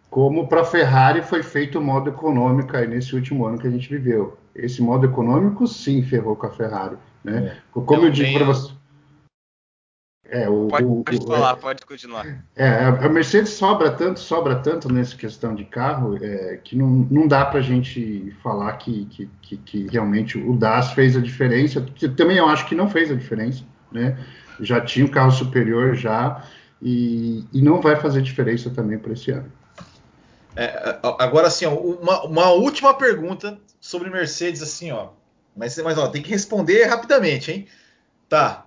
[0.09, 3.71] como para a Ferrari foi feito o modo econômico aí nesse último ano que a
[3.71, 4.37] gente viveu.
[4.53, 6.97] Esse modo econômico sim ferrou com a Ferrari.
[7.23, 7.57] Né?
[7.71, 8.73] Como eu, eu digo para você.
[10.31, 12.45] É, o, pode, o, pode falar, é, pode continuar.
[12.55, 17.27] É, a Mercedes sobra tanto, sobra tanto nessa questão de carro, é, que não, não
[17.27, 21.85] dá para a gente falar que, que, que, que, realmente o DAS fez a diferença.
[22.15, 24.17] Também eu acho que não fez a diferença, né?
[24.61, 26.43] Já tinha um carro superior já,
[26.81, 29.51] e, e não vai fazer diferença também para esse ano.
[30.55, 35.09] É, agora, assim, ó, uma, uma, última pergunta sobre Mercedes, assim, ó.
[35.55, 37.67] Mas, mas ó, tem que responder rapidamente, hein?
[38.27, 38.65] Tá.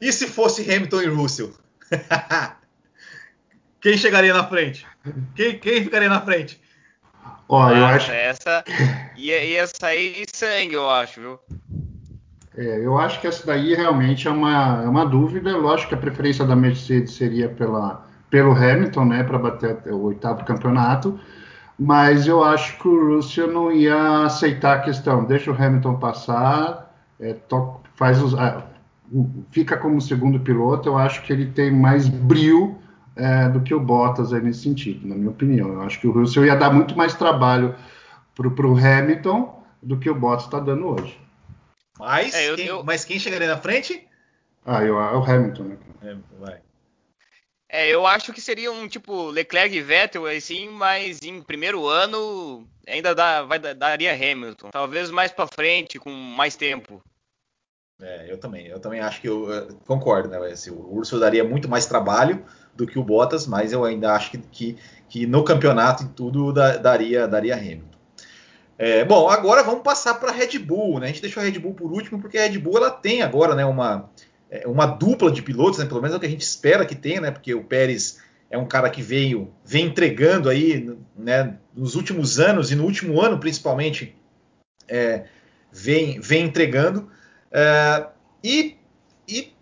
[0.00, 1.52] E se fosse Hamilton e Russell?
[3.80, 4.86] quem chegaria na frente?
[5.34, 6.60] Quem, quem ficaria na frente?
[7.48, 8.10] Ó, eu acho.
[8.10, 8.64] Essa
[9.16, 11.40] ia, ia sair sangue, eu acho, viu?
[12.56, 15.56] É, eu acho que essa daí realmente é uma, é uma dúvida.
[15.56, 20.44] Lógico que a preferência da Mercedes seria pela, pelo Hamilton, né, para bater o oitavo
[20.44, 21.18] campeonato,
[21.78, 25.24] mas eu acho que o Russell não ia aceitar a questão.
[25.24, 27.34] Deixa o Hamilton passar, é,
[27.94, 28.64] faz os, ah,
[29.50, 30.88] fica como segundo piloto.
[30.88, 32.76] Eu acho que ele tem mais brilho
[33.16, 35.68] é, do que o Bottas nesse sentido, na minha opinião.
[35.68, 37.74] Eu acho que o Russell ia dar muito mais trabalho
[38.34, 41.18] para o Hamilton do que o Bottas está dando hoje.
[42.02, 42.82] Mas, é, eu, quem, eu...
[42.82, 44.04] mas quem chegaria na frente?
[44.66, 45.78] Ah, eu, é o Hamilton, né?
[46.02, 46.60] Hamilton, vai.
[47.68, 52.66] É, eu acho que seria um tipo Leclerc e Vettel, assim, mas em primeiro ano
[52.88, 54.70] ainda dá, vai, daria Hamilton.
[54.72, 57.00] Talvez mais para frente, com mais tempo.
[58.00, 58.66] É, eu também.
[58.66, 60.38] Eu também acho que eu, eu concordo, né?
[60.50, 64.32] Assim, o Urso daria muito mais trabalho do que o Bottas, mas eu ainda acho
[64.32, 67.91] que, que, que no campeonato e tudo daria, daria Hamilton.
[68.78, 71.06] É, bom, agora vamos passar para a Red Bull, né?
[71.06, 73.54] A gente deixou a Red Bull por último porque a Red Bull ela tem agora,
[73.54, 74.10] né, uma,
[74.50, 75.86] é, uma dupla de pilotos, né?
[75.86, 77.30] Pelo menos é o que a gente espera que tenha, né?
[77.30, 81.56] Porque o Pérez é um cara que veio, vem entregando aí, né?
[81.74, 84.16] Nos últimos anos e no último ano principalmente,
[84.88, 85.24] é,
[85.70, 87.08] vem, vem entregando.
[87.50, 88.06] É,
[88.42, 88.76] e,
[89.28, 89.52] e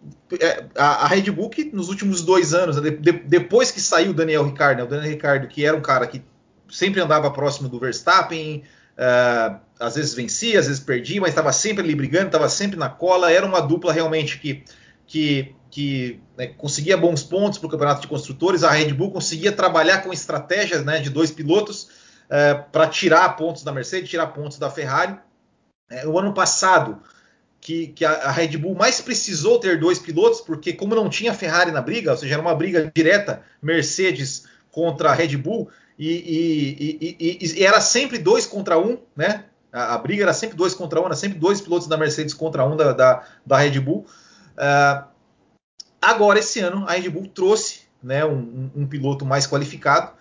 [0.41, 4.11] é, a, Red Bull que nos últimos dois anos, né, de, de, depois que saiu
[4.11, 6.23] o Daniel Ricciardo, né, o Daniel Ricciardo que era um cara que
[6.69, 8.65] sempre andava próximo do Verstappen,
[9.01, 12.91] uh, às vezes vencia, às vezes perdia, mas estava sempre ali brigando, estava sempre na
[12.91, 14.63] cola, era uma dupla realmente que,
[15.07, 19.51] que, que né, conseguia bons pontos para o campeonato de construtores, a Red Bull conseguia
[19.51, 21.85] trabalhar com estratégias né, de dois pilotos
[22.27, 25.19] uh, para tirar pontos da Mercedes, tirar pontos da Ferrari.
[25.91, 27.03] Uh, o ano passado,
[27.61, 31.35] que, que a, a, Red Bull mais precisou ter dois pilotos, porque como não tinha
[31.35, 36.87] Ferrari na briga, ou seja, era uma briga direta Mercedes contra a Red Bull, e,
[36.89, 39.45] e, e, e era sempre dois contra um, né?
[39.71, 42.65] A, a, briga era sempre dois contra um, era sempre dois pilotos da Mercedes contra
[42.65, 44.07] um da, da, da Red Bull.
[44.57, 45.05] Uh,
[46.01, 50.13] agora, esse ano, a Red Bull trouxe né, um, um, piloto mais qualificado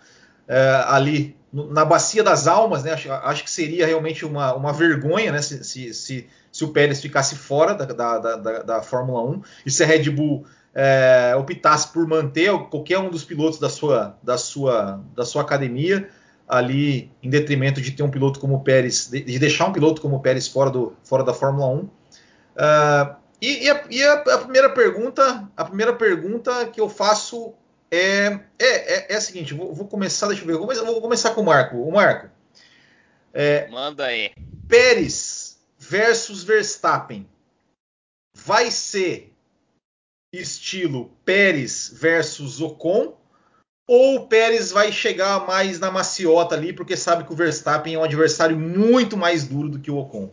[0.50, 2.92] uh, ali na bacia das almas, né?
[2.92, 5.42] Acho, acho que seria realmente uma, uma vergonha, né?
[5.42, 9.72] Se, se, se, se o Pérez ficasse fora da, da, da, da, Fórmula 1 e
[9.72, 14.38] se a Red Bull é, optasse por manter qualquer um dos pilotos da sua, da
[14.38, 16.10] sua, da sua academia
[16.48, 20.02] ali em detrimento de ter um piloto como o Pérez, de, de deixar um piloto
[20.02, 21.78] como o Pérez fora, do, fora da Fórmula 1.
[21.78, 21.90] Uh,
[22.58, 27.54] ah, e, e, a, e a, a, primeira pergunta, a primeira pergunta que eu faço
[27.92, 31.02] é, é, é, é a seguinte: vou, vou, começar, deixa eu ver, vou começar, vou
[31.02, 31.78] começar com o Marco.
[31.78, 32.30] O Marco.
[33.32, 34.32] É, Manda aí.
[34.68, 37.30] Pérez versus Verstappen
[38.34, 39.29] vai ser
[40.32, 43.18] estilo Pérez versus Ocon
[43.88, 47.98] ou o Pérez vai chegar mais na maciota ali porque sabe que o Verstappen é
[47.98, 50.30] um adversário muito mais duro do que o Ocon?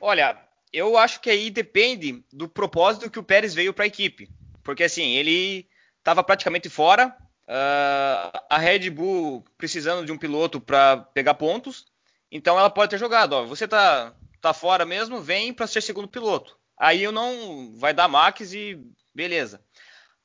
[0.00, 0.40] Olha,
[0.72, 4.30] eu acho que aí depende do propósito que o Pérez veio para a equipe.
[4.62, 5.68] Porque assim, ele
[5.98, 7.14] estava praticamente fora,
[7.48, 11.86] uh, a Red Bull precisando de um piloto para pegar pontos,
[12.30, 16.08] então ela pode ter jogado, ó, você tá, tá fora mesmo, vem para ser segundo
[16.08, 16.57] piloto.
[16.78, 18.78] Aí eu não vai dar Max e
[19.14, 19.60] beleza.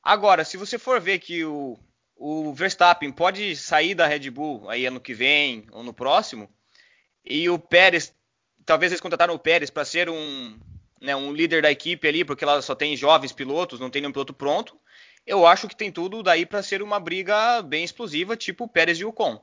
[0.02, 1.78] Agora, se você for ver que o,
[2.14, 6.48] o Verstappen pode sair da Red Bull aí ano que vem ou no próximo,
[7.24, 8.14] e o Pérez,
[8.64, 10.58] talvez eles contrataram o Pérez para ser um,
[11.00, 14.12] né, um líder da equipe ali, porque ela só tem jovens pilotos, não tem nenhum
[14.12, 14.78] piloto pronto.
[15.26, 19.04] Eu acho que tem tudo daí para ser uma briga bem explosiva, tipo Pérez e
[19.04, 19.42] Ocon.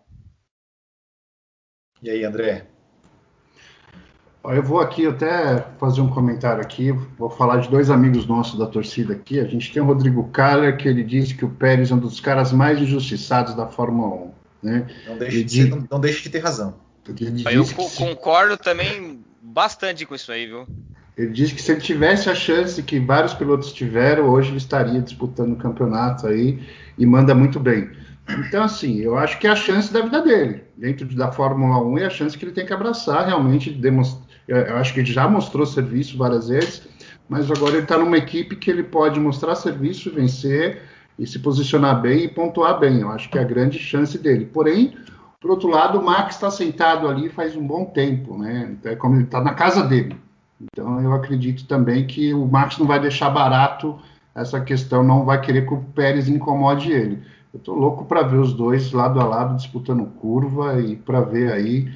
[2.04, 2.68] E aí, André?
[4.44, 8.66] Eu vou aqui até fazer um comentário aqui, vou falar de dois amigos nossos da
[8.66, 9.40] torcida aqui.
[9.40, 12.20] A gente tem o Rodrigo Kaller, que ele disse que o Pérez é um dos
[12.20, 14.32] caras mais injustiçados da Fórmula 1.
[14.64, 14.88] Né?
[15.08, 16.76] Não, deixe de, não, não deixe de ter razão.
[17.52, 20.68] Eu concordo também bastante com isso aí, viu?
[21.18, 25.02] Ele disse que se ele tivesse a chance que vários pilotos tiveram, hoje ele estaria
[25.02, 26.60] disputando o campeonato aí
[26.98, 27.92] e manda muito bem.
[28.30, 30.64] Então, assim, eu acho que é a chance da vida dele.
[30.78, 33.72] Dentro da Fórmula 1 é a chance que ele tem que abraçar, realmente.
[34.52, 36.88] Eu acho que ele já mostrou serviço várias vezes,
[37.30, 40.82] mas agora ele está numa equipe que ele pode mostrar serviço, vencer
[41.18, 43.00] e se posicionar bem e pontuar bem.
[43.00, 44.46] Eu acho que é a grande chance dele.
[44.46, 44.96] Porém,
[45.40, 48.76] por outro lado, o Max está sentado ali faz um bom tempo, né?
[48.84, 50.16] É como ele está na casa dele.
[50.62, 53.98] Então eu acredito também que o Max não vai deixar barato
[54.36, 57.24] essa questão, não vai querer que o Pérez incomode ele.
[57.54, 61.52] Eu estou louco para ver os dois lado a lado disputando curva e para ver
[61.52, 61.92] aí,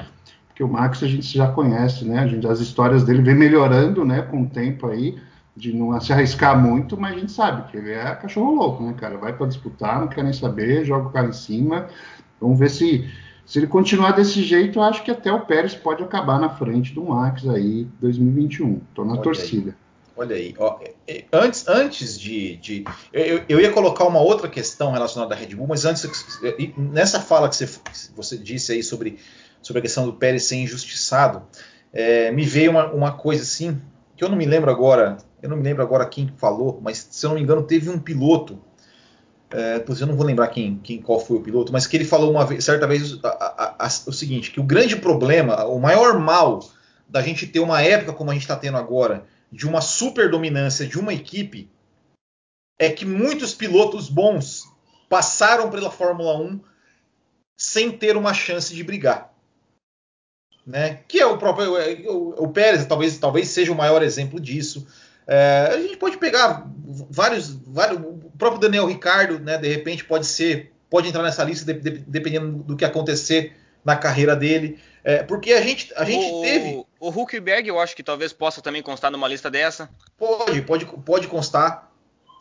[0.55, 2.19] porque o Max a gente já conhece, né?
[2.19, 5.19] A gente, as histórias dele vem melhorando, né, com o tempo aí,
[5.53, 8.95] de não se arriscar muito, mas a gente sabe que ele é cachorro louco, né,
[8.97, 9.17] cara?
[9.17, 11.89] Vai para disputar, não quer nem saber, joga o cara em cima.
[12.39, 13.05] Vamos ver se
[13.45, 16.93] se ele continuar desse jeito, eu acho que até o Pérez pode acabar na frente
[16.93, 18.81] do Max aí 2021.
[18.89, 19.71] Estou na Olha torcida.
[19.71, 19.85] Aí.
[20.17, 22.55] Olha aí, ó, é, antes, antes de.
[22.55, 26.09] de eu, eu, ia colocar uma outra questão relacionada à Red Bull, mas antes,
[26.77, 27.69] nessa fala que você,
[28.15, 29.19] você disse aí sobre,
[29.65, 31.41] sobre a questão do Pérez ser injustiçado,
[31.91, 33.81] é, me veio uma, uma coisa assim,
[34.15, 37.25] que eu não me lembro agora, eu não me lembro agora quem falou, mas se
[37.25, 38.61] eu não me engano, teve um piloto
[39.49, 42.29] é, eu não vou lembrar quem, quem, qual foi o piloto, mas que ele falou
[42.29, 46.19] uma vez, certa vez a, a, a, o seguinte: que o grande problema, o maior
[46.19, 46.59] mal
[47.07, 50.85] da gente ter uma época como a gente está tendo agora, de uma super dominância
[50.85, 51.71] de uma equipe,
[52.77, 54.63] é que muitos pilotos bons
[55.07, 56.59] passaram pela Fórmula 1
[57.55, 59.34] sem ter uma chance de brigar.
[60.65, 60.99] Né?
[61.07, 61.73] Que é o próprio
[62.11, 64.87] o, o Pérez, talvez, talvez seja o maior exemplo disso.
[65.27, 66.67] É, a gente pode pegar
[67.09, 71.73] vários, vários, o próprio Daniel Ricardo, né, de repente pode ser, pode entrar nessa lista
[71.73, 76.33] de, de, dependendo do que acontecer na carreira dele, é, porque a gente, a gente
[76.33, 76.83] o, teve.
[76.99, 79.87] O Huckenberg, eu acho que talvez possa também constar numa lista dessa.
[80.17, 81.91] Pode, pode, pode constar.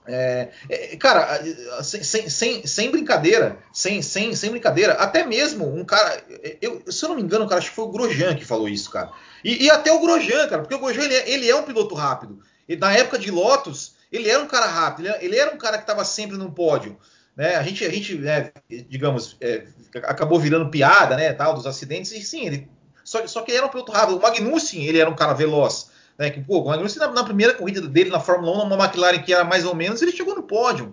[0.07, 1.43] É, é, cara,
[1.83, 6.23] sem, sem, sem, brincadeira, sem, sem, sem brincadeira, até mesmo um cara,
[6.61, 8.91] eu, se eu não me engano, cara, acho que foi o Grosjean que falou isso,
[8.91, 9.11] cara.
[9.43, 11.95] E, e até o Grosjean, cara, porque o Grosjean ele é, ele é um piloto
[11.95, 12.41] rápido.
[12.69, 15.79] Ele, na época de Lotus, ele era um cara rápido, ele, ele era um cara
[15.79, 16.99] que estava sempre no pódio.
[17.35, 17.57] Né?
[17.57, 19.67] A gente, a gente né, digamos, é,
[20.03, 22.69] acabou virando piada, né, tal, dos acidentes, e sim, ele,
[23.05, 24.17] só, só que ele era um piloto rápido.
[24.17, 25.91] O Magnussen, ele era um cara veloz.
[26.19, 29.19] Né, que, pô, o Magnussen, na, na, primeira corrida dele na Fórmula 1, numa McLaren
[29.19, 30.93] que era mais ou menos, ele chegou no pódio.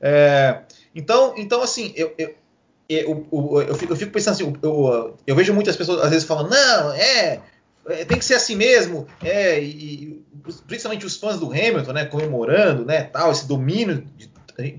[0.00, 0.60] É,
[0.94, 2.34] então, então, assim, eu, eu,
[2.88, 3.26] eu,
[3.68, 6.92] eu, fico, eu fico pensando assim, eu, eu, vejo muitas pessoas às vezes falando, não,
[6.92, 7.40] é,
[7.88, 10.22] é tem que ser assim mesmo, é, e,
[10.66, 14.30] principalmente os fãs do Hamilton, né, comemorando, né, tal, esse domínio, de,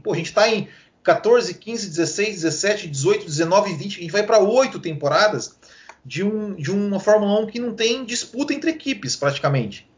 [0.04, 0.68] pô, a gente está em
[1.04, 5.58] 14, 15, 16, 17, 18, 19 e 20, a gente vai para oito temporadas
[6.06, 9.90] de, um, de uma Fórmula 1 que não tem disputa entre equipes, praticamente.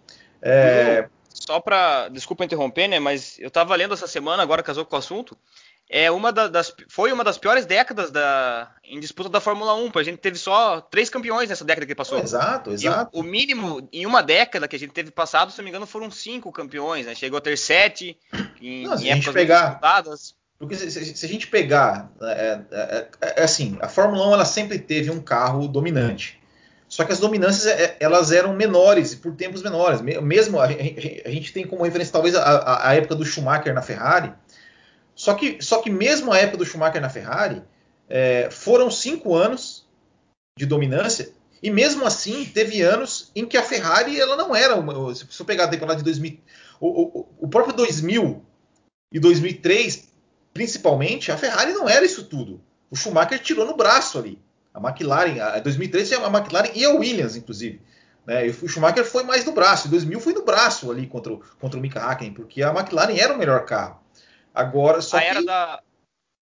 [0.41, 1.07] É...
[1.29, 4.99] Só para, desculpa interromper, né, mas eu estava lendo essa semana, agora casou com o
[4.99, 5.37] assunto,
[5.93, 9.91] é uma das, foi uma das piores décadas da, em disputa da Fórmula 1.
[9.93, 12.17] A gente teve só três campeões nessa década que passou.
[12.17, 13.11] Exato, exato.
[13.13, 15.85] O, o, mínimo, em uma década que a gente teve passado, se não me engano,
[15.85, 17.05] foram cinco campeões.
[17.05, 17.13] Né?
[17.13, 18.17] Chegou a ter sete
[18.61, 20.35] em, não, em épocas pegar, disputadas.
[20.61, 24.45] Porque se, se, a gente pegar, é, é, é, é, assim, a Fórmula 1 ela
[24.45, 26.39] sempre teve um carro dominante.
[26.87, 30.01] Só que as dominâncias é, elas eram menores por tempos menores.
[30.01, 33.81] Mesmo a, a, a gente tem como referência talvez a, a, época do Schumacher na
[33.81, 34.31] Ferrari,
[35.15, 37.63] só que, só que mesmo a época do Schumacher na Ferrari,
[38.07, 39.87] é, foram cinco anos
[40.55, 41.31] de dominância,
[41.63, 45.15] e mesmo assim teve anos em que a Ferrari ela não era uma.
[45.15, 46.39] Se eu pegar a temporada de 2000,
[46.79, 48.45] o, o, o próprio 2000
[49.11, 50.10] e 2003,
[50.53, 52.61] principalmente, a Ferrari não era isso tudo.
[52.89, 54.39] O Schumacher tirou no braço ali.
[54.73, 57.81] A McLaren, a 2003 a McLaren e a Williams, inclusive.
[58.25, 58.45] Né?
[58.47, 59.87] o Schumacher foi mais no braço.
[59.87, 63.17] Em 2000 foi no braço ali contra o, contra o Mika Hakkinen, porque a McLaren
[63.17, 63.99] era o melhor carro.
[64.53, 65.25] Agora, só a que...
[65.25, 65.81] era da,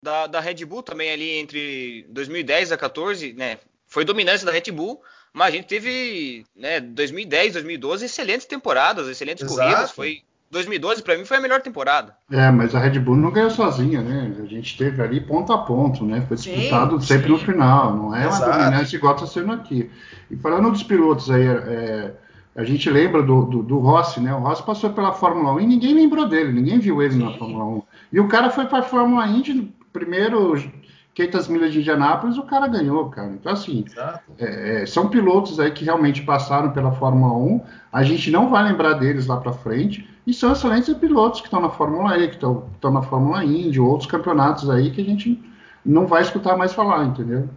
[0.04, 3.60] da, da, Red Bull também ali entre 2010 a 14, né?
[3.88, 5.02] Foi dominância da Red Bull,
[5.34, 9.60] mas a gente teve, né, 2010, 2012 excelentes temporadas, excelentes Exato.
[9.60, 12.14] corridas, foi 2012 para mim foi a melhor temporada.
[12.30, 14.36] É, mas a Red Bull não ganhou sozinha, né?
[14.44, 16.24] A gente teve ali ponto a ponto, né?
[16.28, 17.32] Foi disputado sim, sempre sim.
[17.32, 18.46] no final, não é Exato.
[18.46, 19.90] uma dominância igual está sendo aqui.
[20.30, 22.12] E falando dos pilotos aí, é,
[22.54, 24.34] a gente lembra do, do, do, Rossi, né?
[24.34, 27.24] O Rossi passou pela Fórmula 1 e ninguém lembrou dele, ninguém viu ele sim.
[27.24, 27.84] na Fórmula 1.
[28.12, 30.58] E o cara foi para a Fórmula Indy, primeiro
[31.13, 33.30] 500 milhas de Indianápolis, o cara ganhou, cara.
[33.30, 33.84] Então, assim,
[34.39, 37.62] é, é, são pilotos aí que realmente passaram pela Fórmula 1.
[37.91, 40.08] A gente não vai lembrar deles lá para frente.
[40.26, 43.80] E são excelentes pilotos que estão na Fórmula E, que estão, estão na Fórmula Indy,
[43.80, 45.41] outros campeonatos aí que a gente
[45.84, 47.50] não vai escutar mais falar, entendeu?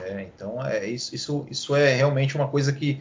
[0.00, 3.00] É, então, é, isso, isso, isso é realmente uma coisa que,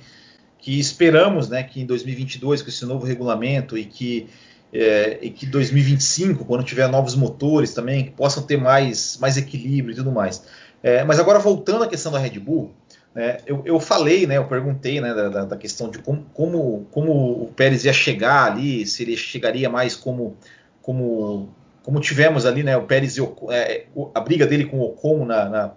[0.57, 4.29] que esperamos, né, que em 2022, com esse novo regulamento e que
[4.73, 9.93] é, e que 2025, quando tiver novos motores também, que possam ter mais, mais equilíbrio
[9.93, 10.43] e tudo mais.
[10.81, 12.71] É, mas agora voltando à questão da Red Bull,
[13.13, 17.11] né, eu, eu, falei, né, eu perguntei né, da, da, questão de como, como, como,
[17.43, 20.37] o Pérez ia chegar ali, se ele chegaria mais como,
[20.81, 21.49] como,
[21.83, 25.25] como tivemos ali, né, o Pérez e o, é, a briga dele com o Ocon
[25.25, 25.71] na, na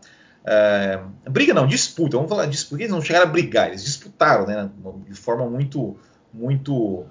[0.45, 4.69] é, briga não, disputa, vamos falar disputa, eles não chegaram a brigar, eles disputaram né,
[5.09, 5.97] de forma muito,
[6.33, 7.07] muito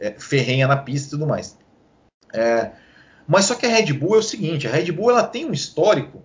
[0.00, 1.56] é, ferrenha na pista e tudo mais.
[2.32, 2.72] É,
[3.26, 5.52] mas só que a Red Bull é o seguinte: a Red Bull ela tem um
[5.52, 6.22] histórico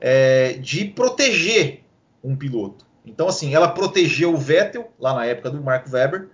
[0.00, 1.84] é, de proteger
[2.22, 2.84] um piloto.
[3.04, 6.28] Então, assim, ela protegeu o Vettel lá na época do Mark Webber,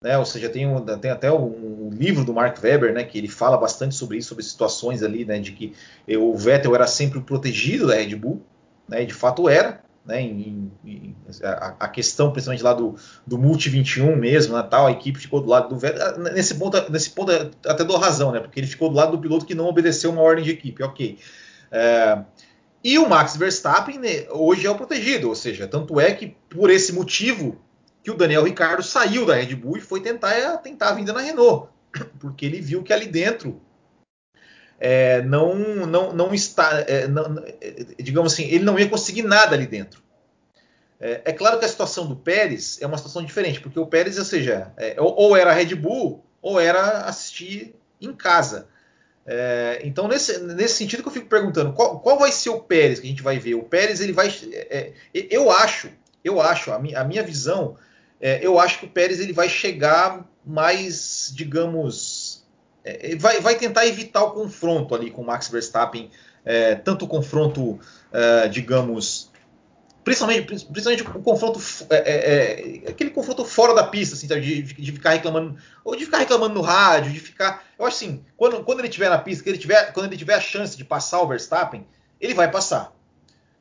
[0.00, 0.18] né?
[0.18, 3.04] Ou seja, tem, um, tem até um, um, livro do Mark Webber, né?
[3.04, 5.38] Que ele fala bastante sobre isso, sobre situações ali, né?
[5.38, 5.74] De que
[6.16, 8.42] o Vettel era sempre protegido da Red Bull,
[8.88, 9.02] né?
[9.02, 13.68] E de fato era né, em, em, a, a, questão principalmente lá do, do Multi
[13.68, 16.02] 21 mesmo, né, tal, a equipe ficou do lado do Vettel.
[16.02, 17.30] Ah, nesse ponto, nesse ponto
[17.66, 20.22] até dou razão, né, porque ele ficou do lado do piloto que não obedeceu uma
[20.22, 21.18] ordem de equipe, ok.
[21.70, 22.22] É,
[22.82, 26.70] e o Max Verstappen né, hoje é o protegido, ou seja, tanto é que por
[26.70, 27.60] esse motivo
[28.02, 31.20] que o Daniel Ricardo saiu da Red Bull e foi tentar, tentar a vinda na
[31.20, 31.68] Renault,
[32.18, 33.60] porque ele viu que ali dentro
[34.80, 35.54] é, não,
[35.86, 40.07] não, não está, é, não, é, digamos assim, ele não ia conseguir nada ali dentro.
[41.00, 44.18] É, é, claro que a situação do Pérez é uma situação diferente, porque o Pérez,
[44.18, 48.66] ou seja, é, ou, ou, era Red Bull ou era assistir em casa.
[49.26, 52.98] É, então, nesse, nesse sentido que eu fico perguntando, qual, qual, vai ser o Pérez
[52.98, 53.54] que a gente vai ver?
[53.54, 54.32] O Pérez, ele vai.
[55.12, 55.90] eu acho,
[56.24, 57.76] eu acho, a minha, a minha visão,
[58.20, 62.42] eu acho que o Pérez ele vai chegar mais, digamos,
[62.82, 66.10] é, vai, vai, tentar evitar o confronto ali com o Max Verstappen,
[66.44, 67.78] é, tanto o confronto,
[68.10, 69.27] é, digamos,
[70.08, 74.92] principalmente, principalmente o confronto, é, é, é, aquele confronto fora da pista, assim, de, de,
[74.92, 78.78] ficar reclamando, ou de ficar reclamando no rádio, de ficar, eu acho assim, quando, quando
[78.78, 81.28] ele tiver na pista, que ele tiver, quando ele tiver a chance de passar o
[81.28, 81.86] Verstappen,
[82.18, 82.90] ele vai passar.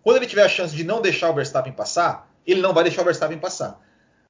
[0.01, 3.01] Quando ele tiver a chance de não deixar o Verstappen passar, ele não vai deixar
[3.01, 3.81] o Verstappen passar.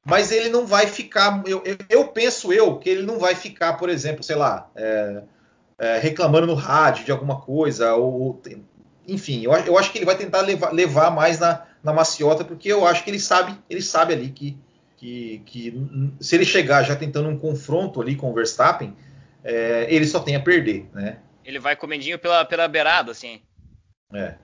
[0.04, 1.44] mas ele não vai ficar.
[1.46, 5.22] Eu, eu, eu, penso eu que ele não vai ficar, por exemplo, sei lá, é,
[5.78, 8.42] é, reclamando no rádio de alguma coisa, ou
[9.08, 12.72] enfim, eu, eu acho que ele vai tentar levar, levar mais na, na maciota, porque
[12.72, 14.58] eu acho que ele sabe, ele sabe ali que,
[14.98, 15.88] que, que
[16.20, 18.96] se ele chegar já tentando um confronto ali com o Verstappen,
[19.44, 21.18] é, ele só tem a perder, né?
[21.46, 23.42] Ele vai comendinho pela, pela beirada, assim.
[24.14, 24.36] É.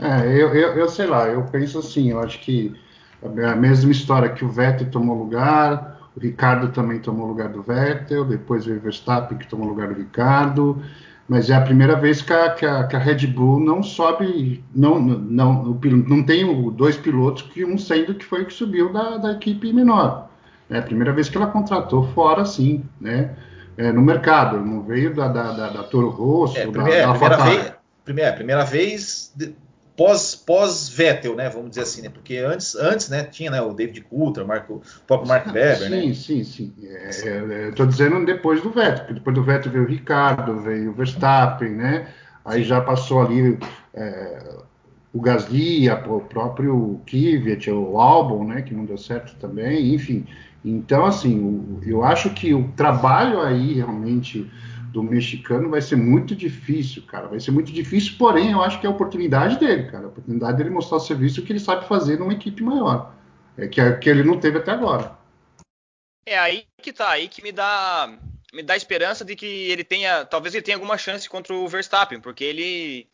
[0.00, 2.72] É, eu, eu, eu sei lá, eu penso assim, eu acho que
[3.22, 8.24] a mesma história que o Vettel tomou lugar, o Ricardo também tomou lugar do Vettel,
[8.24, 10.82] depois veio o Verstappen que tomou lugar do Ricardo,
[11.28, 14.64] mas é a primeira vez que a, que a, que a Red Bull não sobe,
[14.74, 19.18] não, não, não tem dois pilotos, que um sendo que foi o que subiu da,
[19.18, 20.30] da equipe menor.
[20.70, 23.34] É a primeira vez que ela contratou fora, sim, né?
[23.76, 27.18] É, no mercado, não veio da, da, da, da Toro Rosso, é, primeira, da, da
[27.18, 27.72] primeira, vez,
[28.04, 29.34] primeira, primeira vez
[29.98, 31.50] pós, pós Vettel, né?
[31.50, 32.08] Vamos dizer assim, né?
[32.08, 33.24] Porque antes, antes, né?
[33.24, 36.00] Tinha né, o David Coulter, Marco, o próprio Mark Webber, sim, né?
[36.00, 36.74] Sim, sim, sim.
[36.84, 40.90] É, é, Estou dizendo depois do Vettel, porque depois do Vettel veio o Ricardo, veio
[40.90, 42.06] o Verstappen, né?
[42.44, 43.58] Aí já passou ali
[43.92, 44.56] é,
[45.12, 48.62] o Gasly, o próprio Kvyat, o Albon, né?
[48.62, 50.24] Que não deu certo também, enfim.
[50.64, 54.48] Então, assim, eu acho que o trabalho aí realmente
[54.98, 57.28] do mexicano vai ser muito difícil, cara.
[57.28, 60.06] Vai ser muito difícil, porém, eu acho que é a oportunidade dele, cara.
[60.06, 63.14] A oportunidade dele mostrar o serviço que ele sabe fazer numa equipe maior.
[63.56, 65.16] É que, que ele não teve até agora.
[66.26, 68.18] É aí que tá, aí que me dá
[68.52, 72.20] me dá esperança de que ele tenha, talvez ele tenha alguma chance contra o Verstappen,
[72.20, 73.06] porque ele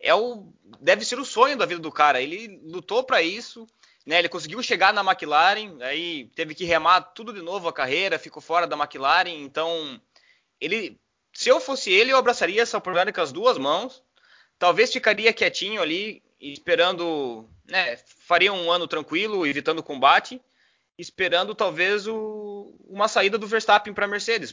[0.00, 2.20] é o deve ser o sonho da vida do cara.
[2.20, 3.66] Ele lutou para isso,
[4.04, 4.18] né?
[4.18, 8.42] Ele conseguiu chegar na McLaren, aí teve que remar tudo de novo a carreira, ficou
[8.42, 10.00] fora da McLaren, então
[10.60, 10.98] ele
[11.38, 14.02] se eu fosse ele, eu abraçaria essa oportunidade com as duas mãos.
[14.58, 20.42] Talvez ficaria quietinho ali, esperando, né, faria um ano tranquilo, evitando combate,
[20.98, 24.52] esperando talvez o, uma saída do Verstappen para a Mercedes.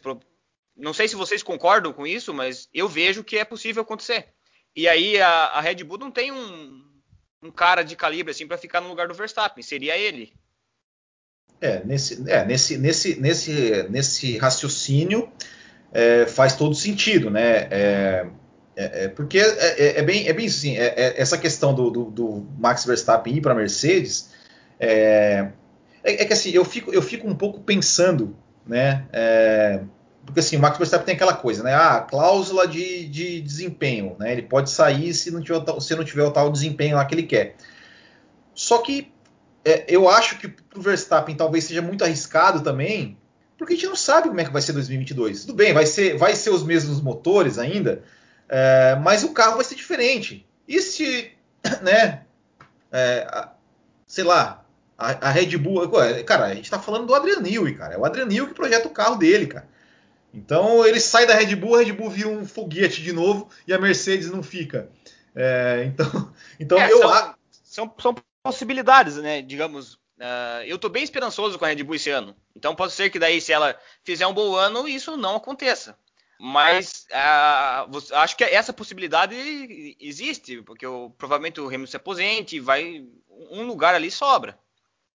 [0.78, 4.28] Não sei se vocês concordam com isso, mas eu vejo que é possível acontecer.
[4.76, 6.86] E aí a, a Red Bull não tem um,
[7.42, 10.34] um cara de calibre assim para ficar no lugar do Verstappen, seria ele.
[11.60, 15.34] É, nesse, é, nesse, nesse, nesse, nesse raciocínio,
[15.96, 17.68] é, faz todo sentido, né?
[17.72, 18.26] É,
[18.76, 22.48] é, é porque é, é, é, bem, é bem assim, essa questão do, do, do,
[22.60, 24.30] Max Verstappen ir para a Mercedes,
[24.78, 25.48] é,
[26.04, 28.36] que assim, eu fico, eu fico um pouco pensando,
[28.68, 29.06] né?
[30.26, 31.74] porque assim, o Max Verstappen tem aquela coisa, né?
[31.74, 34.32] Ah, cláusula de, de desempenho, né?
[34.32, 37.24] Ele pode sair se não tiver, se não tiver o tal desempenho lá que ele
[37.24, 37.56] quer.
[38.56, 39.14] Só que
[39.88, 43.18] eu acho que para o Verstappen talvez seja muito arriscado também,
[43.58, 45.41] porque a gente não sabe como é que vai ser 2022.
[45.41, 48.03] Tudo bem, vai ser, vai ser os mesmos motores ainda,
[48.49, 50.45] é, mas o carro vai ser diferente.
[50.68, 51.32] E se,
[51.82, 52.24] né,
[52.91, 53.47] é,
[54.06, 54.66] sei lá,
[54.97, 55.89] a, a, Red Bull,
[56.26, 58.88] cara, a gente tá falando do Adrian Newey, cara, é o Adrian Newey que projeta
[58.88, 59.68] o carro dele, cara.
[60.34, 63.74] Então ele sai da Red Bull, a Red Bull vira um foguete de novo e
[63.74, 64.89] a Mercedes não fica.
[65.34, 69.41] É, então, então é, eu são, são, são possibilidades, né?
[69.41, 72.36] Digamos, Uh, eu estou bem esperançoso com a Red Bull esse ano.
[72.55, 75.97] Então pode ser que daí, se ela fizer um bom ano, isso não aconteça.
[76.39, 79.36] Mas uh, acho que essa possibilidade
[79.99, 83.05] existe, porque o, provavelmente o Hamilton se aposente, vai
[83.51, 84.57] um lugar ali sobra.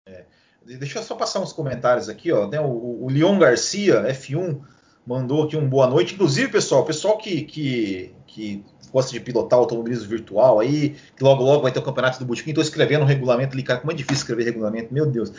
[0.05, 0.25] É.
[0.63, 2.47] Deixa eu só passar uns comentários aqui, ó.
[2.47, 4.61] Né, o, o Leon Garcia, F1,
[5.05, 6.13] mandou aqui um boa noite.
[6.13, 11.63] Inclusive, pessoal, pessoal que, que, que gosta de pilotar automobilismo virtual aí, que logo logo
[11.63, 12.51] vai ter o campeonato do Botequim.
[12.51, 15.31] Estou escrevendo um regulamento ali, cara, como é difícil escrever regulamento, meu Deus.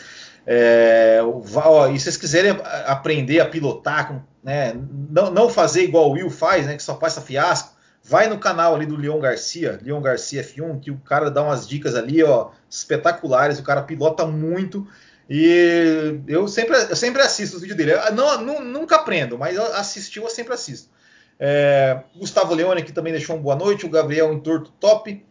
[0.47, 4.75] É, ó, e se vocês quiserem aprender a pilotar, né,
[5.11, 8.75] não, não fazer igual o Will faz, né, que só passa fiasco, vai no canal
[8.75, 12.51] ali do Leon Garcia, Leon Garcia F1, que o cara dá umas dicas ali, ó,
[12.71, 14.87] espetaculares, o cara pilota muito.
[15.29, 17.93] E eu sempre, eu sempre assisto os vídeos dele.
[17.93, 20.89] Eu não, não, nunca aprendo, mas assistiu eu sempre assisto.
[21.39, 23.87] É, Gustavo Leone aqui também deixou uma boa noite.
[23.87, 25.25] O Gabriel Entorto top.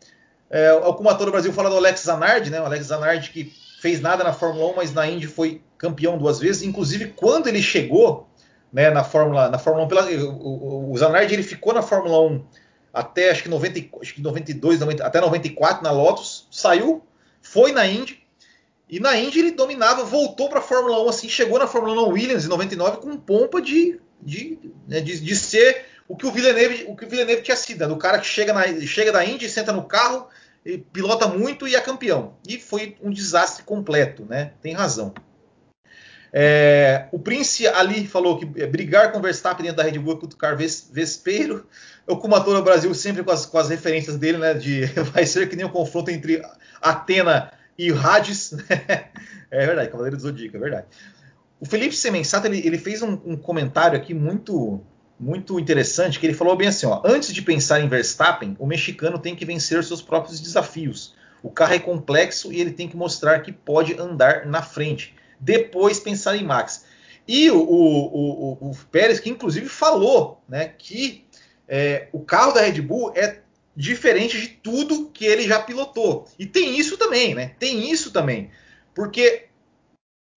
[0.49, 2.62] É, o Kumator Brasil fala do Alex Zanardi, né?
[2.62, 6.39] O Alex Zanardi que fez nada na Fórmula 1, mas na Indy foi campeão duas
[6.39, 6.64] vezes.
[6.64, 8.28] Inclusive, quando ele chegou
[8.72, 12.45] né, na Fórmula na Fórmula 1, pela, o, o, Zanardi ele ficou na Fórmula 1
[12.93, 17.03] até acho que, 90, acho que 92, 90, até 94 na Lotus, saiu,
[17.41, 18.26] foi na Indy.
[18.89, 22.10] E na Indy ele dominava, voltou para a Fórmula 1, assim, chegou na Fórmula 1
[22.10, 26.86] Williams em 99 com pompa de, de, né, de, de ser o que o Villeneuve,
[26.88, 27.97] o que o Villeneuve tinha sido, né?
[27.99, 30.28] cara que chega, na, chega da Indy, senta no carro,
[30.91, 32.36] pilota muito e é campeão.
[32.47, 34.51] E foi um desastre completo, né?
[34.62, 35.14] Tem razão.
[36.32, 40.16] É, o Prince ali falou que é, brigar com o Verstappen dentro da Red Bull
[40.16, 41.66] é cutucar vespeiro.
[42.05, 44.53] O Kumatora Brasil sempre com as, com as referências dele, né?
[44.53, 46.41] De vai ser que nem um confronto entre
[46.82, 48.53] Atena e Hades.
[49.49, 50.88] é verdade, Cavaleiro do Zodíaco, é verdade.
[51.60, 54.84] O Felipe Semensato ele, ele fez um, um, comentário aqui muito
[55.20, 59.18] muito interessante, que ele falou bem assim, ó, antes de pensar em Verstappen, o mexicano
[59.18, 61.15] tem que vencer seus próprios desafios.
[61.41, 65.15] O carro é complexo e ele tem que mostrar que pode andar na frente.
[65.39, 66.86] Depois pensar em Max.
[67.28, 71.26] E o, o, o, o Pérez, que inclusive falou né, que
[71.68, 73.41] é, o carro da Red Bull é
[73.76, 76.28] diferente de tudo que ele já pilotou.
[76.39, 77.53] E tem isso também, né?
[77.59, 78.49] Tem isso também.
[78.95, 79.45] Porque,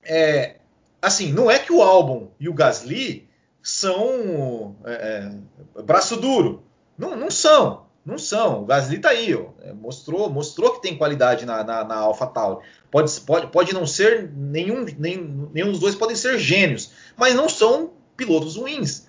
[0.02, 0.56] é,
[1.00, 3.29] assim, não é que o Albon e o Gasly
[3.62, 5.30] são é,
[5.76, 6.62] é, braço duro.
[6.96, 7.86] Não, não são.
[8.04, 8.62] Não são.
[8.62, 9.50] O Gasly tá aí, ó.
[9.62, 12.64] É, mostrou, mostrou que tem qualidade na, na, na AlphaTauri.
[12.90, 15.18] Pode, pode, pode não ser nenhum, nem,
[15.52, 19.06] nenhum dos dois podem ser gênios, mas não são pilotos ruins.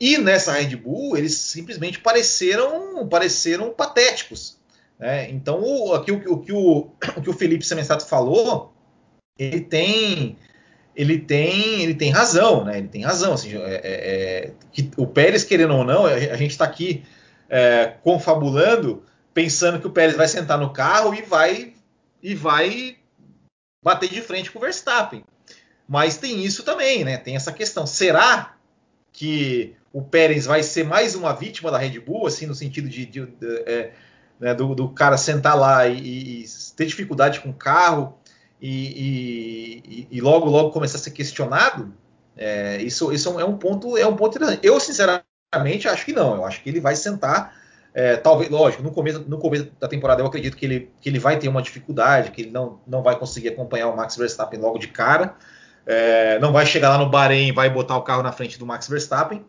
[0.00, 4.58] E nessa Red Bull eles simplesmente pareceram, pareceram patéticos.
[4.98, 5.30] Né?
[5.30, 8.72] Então o, aqui o, o, que o, o que o Felipe Semensato falou,
[9.38, 10.36] ele tem
[10.98, 12.76] ele tem, ele tem razão, né?
[12.76, 13.34] Ele tem razão.
[13.34, 17.04] Assim, é, é, é que o Pérez, querendo ou não, a gente está aqui
[17.48, 21.72] é, confabulando, pensando que o Pérez vai sentar no carro e vai
[22.20, 22.96] e vai
[23.80, 25.22] bater de frente com o Verstappen.
[25.88, 27.16] Mas tem isso também, né?
[27.16, 27.86] Tem essa questão.
[27.86, 28.56] Será
[29.12, 33.06] que o Pérez vai ser mais uma vítima da Red Bull, assim, no sentido de,
[33.06, 33.92] de, de, é,
[34.40, 36.44] né, do, do, cara sentar lá e, e,
[36.76, 38.17] ter dificuldade com o carro
[38.60, 41.92] e, e, e, logo logo começar a ser questionado,
[42.36, 44.66] é, isso, isso é um ponto é um ponto interessante.
[44.66, 46.36] Eu sinceramente acho que não.
[46.36, 47.56] Eu acho que ele vai sentar.
[47.94, 51.18] É, talvez, lógico, no começo, no começo da temporada eu acredito que ele, que ele
[51.18, 54.78] vai ter uma dificuldade, que ele não, não vai conseguir acompanhar o Max Verstappen logo
[54.78, 55.34] de cara.
[55.86, 58.66] É, não vai chegar lá no Bahrein e vai botar o carro na frente do
[58.66, 59.44] Max Verstappen.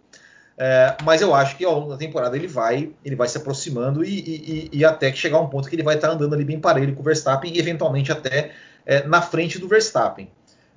[0.57, 4.03] É, mas eu acho que ao longo da temporada ele vai, ele vai se aproximando
[4.03, 6.93] e, e, e, até chegar um ponto que ele vai estar andando ali bem parelho
[6.93, 8.51] com o Verstappen e eventualmente até
[8.89, 10.31] é, na frente do Verstappen.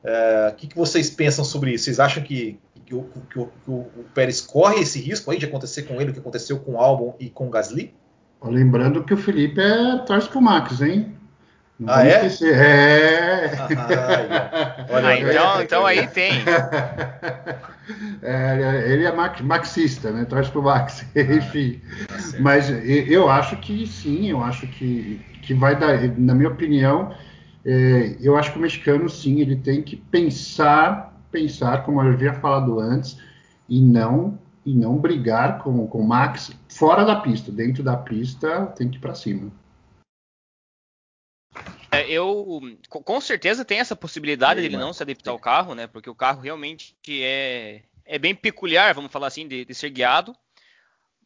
[0.04, 1.84] É, o que, que, vocês pensam sobre isso?
[1.84, 5.46] Vocês acham que, que, o, que, o, que, o, Pérez corre esse risco aí de
[5.46, 7.94] acontecer com ele o que aconteceu com o Albon e com o Gasly?
[8.44, 11.16] Lembrando que o Felipe é torce pro Max, hein?
[11.80, 12.26] Não ah, é?
[12.26, 12.54] Esquecer.
[12.54, 13.50] É.
[13.56, 16.32] Ah, olha, ah, então, então aí tem.
[18.22, 20.24] É, ele é marxista, né?
[20.24, 21.80] Torce pro Max, ah, enfim.
[22.06, 27.12] Tá Mas eu acho que sim, eu acho que, que vai dar, na minha opinião,
[27.64, 32.34] é, eu acho que o mexicano, sim, ele tem que pensar, pensar, como eu havia
[32.34, 33.18] falado antes,
[33.68, 37.50] e não e não brigar com, com o Max fora da pista.
[37.50, 39.50] Dentro da pista, tem que ir para cima.
[41.90, 45.86] É, eu com certeza tem essa possibilidade de ele não se adaptar ao carro, né?
[45.86, 50.34] Porque o carro realmente é, é bem peculiar, vamos falar assim, de, de ser guiado.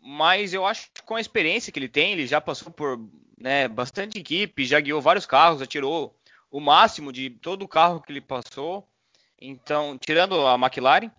[0.02, 2.98] Mas eu acho que com a experiência que ele tem, ele já passou por
[3.38, 6.16] né, bastante equipe, já guiou vários carros, atirou
[6.50, 8.88] o máximo de todo o carro que ele passou.
[9.40, 11.10] Então, tirando a McLaren,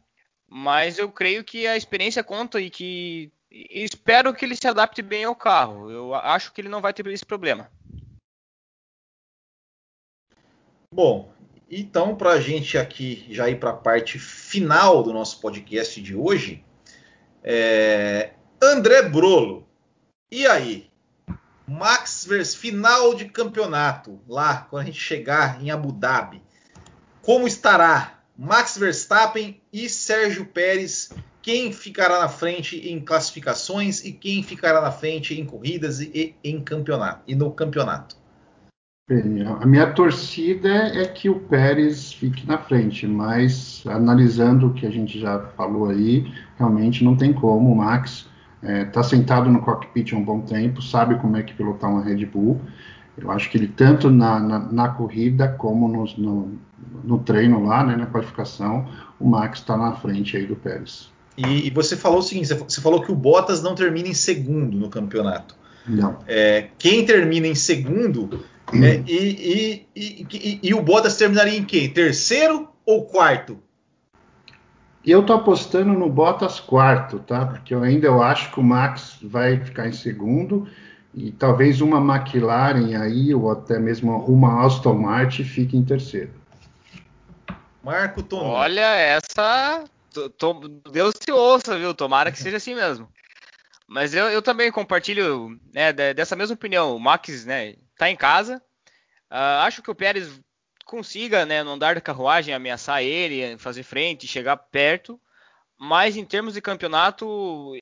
[0.48, 5.02] mas eu creio que a experiência conta e que e espero que ele se adapte
[5.02, 5.90] bem ao carro.
[5.90, 7.72] Eu acho que ele não vai ter esse problema.
[10.94, 11.32] Bom,
[11.70, 16.16] então para a gente aqui já ir para a parte final do nosso podcast de
[16.16, 16.64] hoje,
[17.44, 18.34] é...
[18.62, 19.68] André Brolo,
[20.32, 20.87] e aí?
[21.70, 26.42] Max Vers final de campeonato, lá, quando a gente chegar em Abu Dhabi.
[27.22, 31.12] Como estará Max Verstappen e Sérgio Pérez?
[31.42, 36.62] Quem ficará na frente em classificações e quem ficará na frente em corridas e em
[36.62, 38.16] campeonato e no campeonato?
[39.62, 44.90] A minha torcida é que o Pérez fique na frente, mas analisando o que a
[44.90, 47.72] gente já falou aí, realmente não tem como.
[47.72, 48.28] O Max
[48.62, 51.90] está é, tá sentado no cockpit há um bom tempo, sabe como é que pilotar
[51.90, 52.60] uma Red Bull.
[53.18, 56.60] Eu acho que ele, tanto na, na, na corrida como no, no,
[57.04, 58.88] no, treino lá, né, na qualificação,
[59.20, 61.10] o Max está na frente aí do Pérez.
[61.36, 64.78] E, e, você falou o seguinte: você falou que o Bottas não termina em segundo
[64.78, 65.56] no campeonato.
[65.88, 66.20] Não.
[66.28, 68.44] É, quem termina em segundo
[68.74, 68.84] hum.
[68.84, 71.90] é, e, e, e, o Bottas terminaria em quem?
[71.90, 73.58] Terceiro ou quarto?
[75.08, 77.46] Eu tô apostando no Bottas quarto, tá?
[77.46, 80.70] Porque eu ainda eu acho que o Max vai ficar em segundo
[81.14, 86.34] e talvez uma McLaren aí ou até mesmo uma Aston Martin fique em terceiro.
[87.82, 88.50] Marco Tono.
[88.50, 89.86] Olha essa,
[90.92, 91.94] Deus se ouça, viu?
[91.94, 93.10] Tomara que seja assim mesmo.
[93.88, 96.94] Mas eu, eu também compartilho né, dessa mesma opinião.
[96.94, 98.62] O Max, né, tá em casa.
[99.32, 100.38] Uh, acho que o Pérez
[100.88, 105.20] consiga, né, no andar da carruagem, ameaçar ele, fazer frente, chegar perto.
[105.78, 107.74] Mas em termos de campeonato,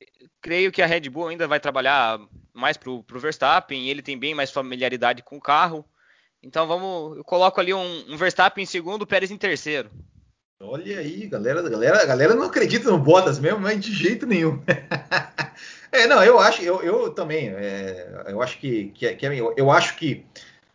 [0.42, 2.20] creio que a Red Bull ainda vai trabalhar
[2.52, 3.88] mais para o Verstappen.
[3.88, 5.84] Ele tem bem mais familiaridade com o carro.
[6.42, 9.90] Então vamos, eu coloco ali um, um Verstappen em segundo, Pérez em terceiro.
[10.60, 14.62] Olha aí, galera, galera, galera não acredita no Bottas mesmo, mas de jeito nenhum.
[15.92, 19.70] é, não, eu acho, eu, eu também, é, eu acho que, que, que é, eu
[19.70, 20.24] acho que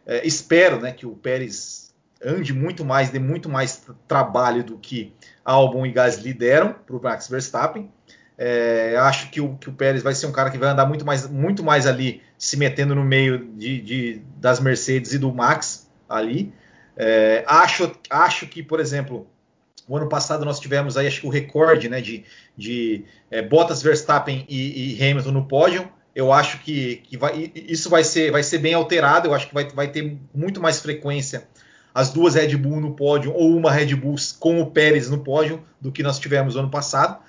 [0.06, 1.91] é, espero, né, que o Pérez
[2.24, 5.14] ande muito mais, dê muito mais trabalho do que
[5.44, 7.92] Albon e Gasly deram para o Max Verstappen.
[8.38, 11.06] É, acho que o, que o Pérez vai ser um cara que vai andar muito
[11.06, 15.90] mais, muito mais ali, se metendo no meio de, de das Mercedes e do Max
[16.10, 16.54] ali.
[16.98, 19.28] É, acho, acho que, por exemplo,
[19.88, 22.24] o ano passado nós tivemos aí, acho que o recorde né, de,
[22.58, 25.92] de é, Bottas, Verstappen e, e, Hamilton no pódio.
[26.14, 29.28] Eu acho que, que vai, isso vai ser, vai ser bem alterado.
[29.28, 31.48] Eu acho que vai, vai ter muito mais frequência
[31.94, 35.64] as duas Red Bull no pódio ou uma Red Bull com o Pérez no pódio
[35.80, 37.22] do que nós tivemos no ano passado.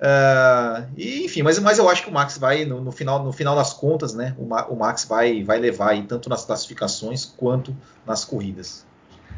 [0.00, 3.32] Uh, e, enfim, mas, mas eu acho que o Max vai, no, no, final, no
[3.32, 4.34] final das contas, né?
[4.38, 8.86] O, o Max vai, vai levar aí, tanto nas classificações quanto nas corridas.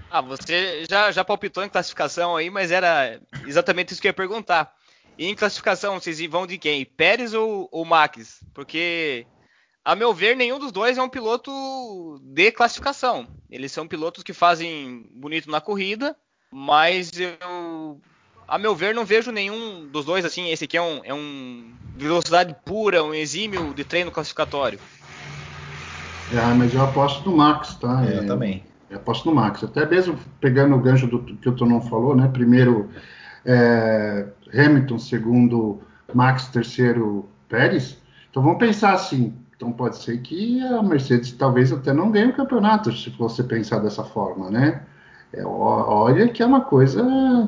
[0.09, 4.15] Ah, você já, já palpitou em classificação aí, mas era exatamente isso que eu ia
[4.15, 4.73] perguntar.
[5.19, 6.85] E em classificação, vocês vão de quem?
[6.85, 8.41] Pérez ou, ou Max?
[8.55, 9.27] Porque,
[9.85, 13.27] a meu ver, nenhum dos dois é um piloto de classificação.
[13.51, 16.17] Eles são pilotos que fazem bonito na corrida,
[16.51, 18.01] mas eu
[18.47, 20.51] a meu ver, não vejo nenhum dos dois assim.
[20.51, 24.79] Esse aqui é um, é um velocidade pura, um exímio de treino classificatório.
[26.33, 28.05] É, mas eu aposto no Max, tá?
[28.07, 28.63] É, eu também.
[28.91, 29.65] Eu aposto no Max.
[29.65, 32.29] Até mesmo pegando o gancho do que o Tonon falou, né?
[32.29, 32.91] Primeiro
[33.45, 35.81] é, Hamilton, segundo
[36.13, 37.99] Max, terceiro Pérez.
[38.31, 39.35] Então vamos pensar assim.
[39.63, 43.79] Então pode ser que a Mercedes talvez até não ganhe o campeonato, se você pensar
[43.79, 44.83] dessa forma, né?
[45.33, 47.01] É, olha que é uma coisa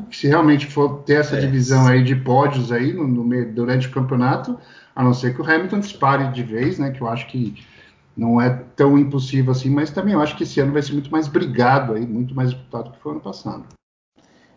[0.09, 1.41] que se realmente for ter essa é.
[1.41, 4.57] divisão aí de pódios aí no, no, durante o campeonato,
[4.95, 6.93] a não ser que o Hamilton dispare de vez, né?
[6.93, 7.61] Que eu acho que
[8.17, 11.11] não é tão impossível assim, mas também eu acho que esse ano vai ser muito
[11.11, 13.65] mais brigado aí, muito mais disputado que foi ano passado.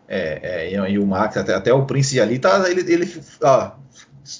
[0.06, 3.04] É, é e, o Max, até, até o Prince ali, tá, ele, ele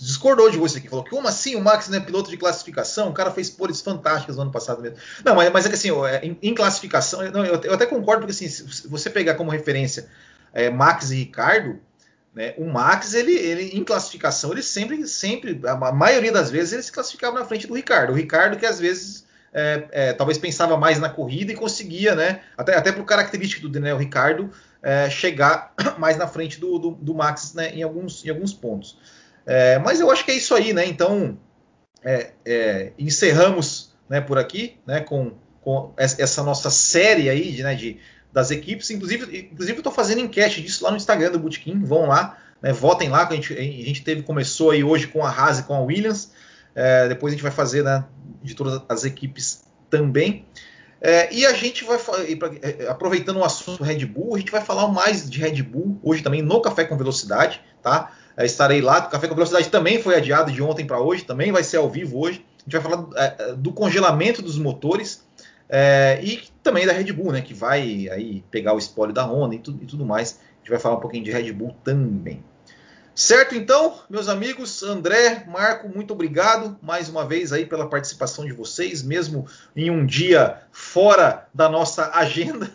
[0.01, 3.09] discordou de você aqui, falou que como assim o Max não é piloto de classificação?
[3.09, 4.99] O cara fez poles fantásticas no ano passado mesmo.
[5.25, 7.33] Não, mas, mas é que assim, é, em, em classificação, eu,
[7.63, 10.09] eu, até concordo, porque assim, se você pegar como referência
[10.53, 11.81] é, Max e Ricardo,
[12.35, 16.83] né, o Max, ele, ele em classificação, ele sempre, sempre, a maioria das vezes, ele
[16.83, 18.13] se classificava na frente do Ricardo.
[18.13, 22.43] O Ricardo que às vezes é, é, talvez pensava mais na corrida e conseguia, né?
[22.57, 24.51] Até, até por característica do Daniel Ricardo,
[24.83, 28.99] é, chegar mais na frente do, do, do Max né, em, alguns, em alguns pontos.
[29.51, 30.85] É, mas eu acho que é isso aí, né?
[30.85, 31.39] Então,
[32.05, 35.33] é, é, encerramos né, por aqui, né, com,
[35.63, 37.99] com, essa nossa série aí de, né, de
[38.31, 38.91] das equipes.
[38.91, 41.83] Inclusive, inclusive eu estou fazendo enquete disso lá no Instagram do Bootkin.
[41.83, 43.27] Vão lá, né, votem lá.
[43.27, 46.31] A gente, a gente teve, começou aí hoje com a Haas e com a Williams.
[46.75, 48.05] É, depois a gente vai fazer né,
[48.43, 50.45] de todas as equipes também.
[51.01, 51.99] É, e a gente vai,
[52.61, 56.23] é, aproveitando o assunto Red Bull, a gente vai falar mais de Red Bull hoje
[56.23, 58.13] também no Café com Velocidade, tá?
[58.39, 59.01] É, estarei lá.
[59.01, 61.91] O Café com Velocidade também foi adiado de ontem para hoje, também vai ser ao
[61.91, 62.47] vivo hoje.
[62.59, 65.27] A gente vai falar é, é, do congelamento dos motores
[65.69, 67.41] é, e também da Red Bull, né?
[67.41, 70.39] Que vai aí pegar o espólio da Honda e tudo, e tudo mais.
[70.39, 72.45] A gente vai falar um pouquinho de Red Bull também.
[73.13, 78.53] Certo, então, meus amigos, André, Marco, muito obrigado mais uma vez aí pela participação de
[78.53, 82.71] vocês, mesmo em um dia fora da nossa agenda.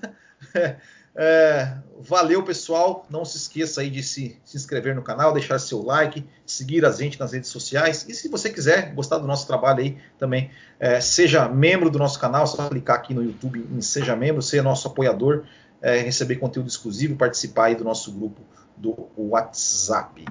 [1.15, 3.05] É, valeu, pessoal.
[3.09, 6.91] Não se esqueça aí de se, se, inscrever no canal, deixar seu like, seguir a
[6.91, 8.05] gente nas redes sociais.
[8.07, 12.19] E se você quiser gostar do nosso trabalho aí também, é, seja membro do nosso
[12.19, 15.43] canal, só clicar aqui no YouTube em Seja Membro, ser nosso apoiador,
[15.81, 18.41] é, receber conteúdo exclusivo, participar aí do nosso grupo
[18.75, 20.25] do WhatsApp.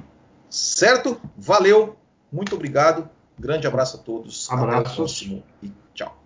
[0.51, 1.21] Certo?
[1.37, 1.97] Valeu,
[2.31, 3.09] muito obrigado.
[3.39, 4.51] Grande abraço a todos.
[4.51, 4.81] Abraço.
[4.81, 6.22] Até o próximo e tchau.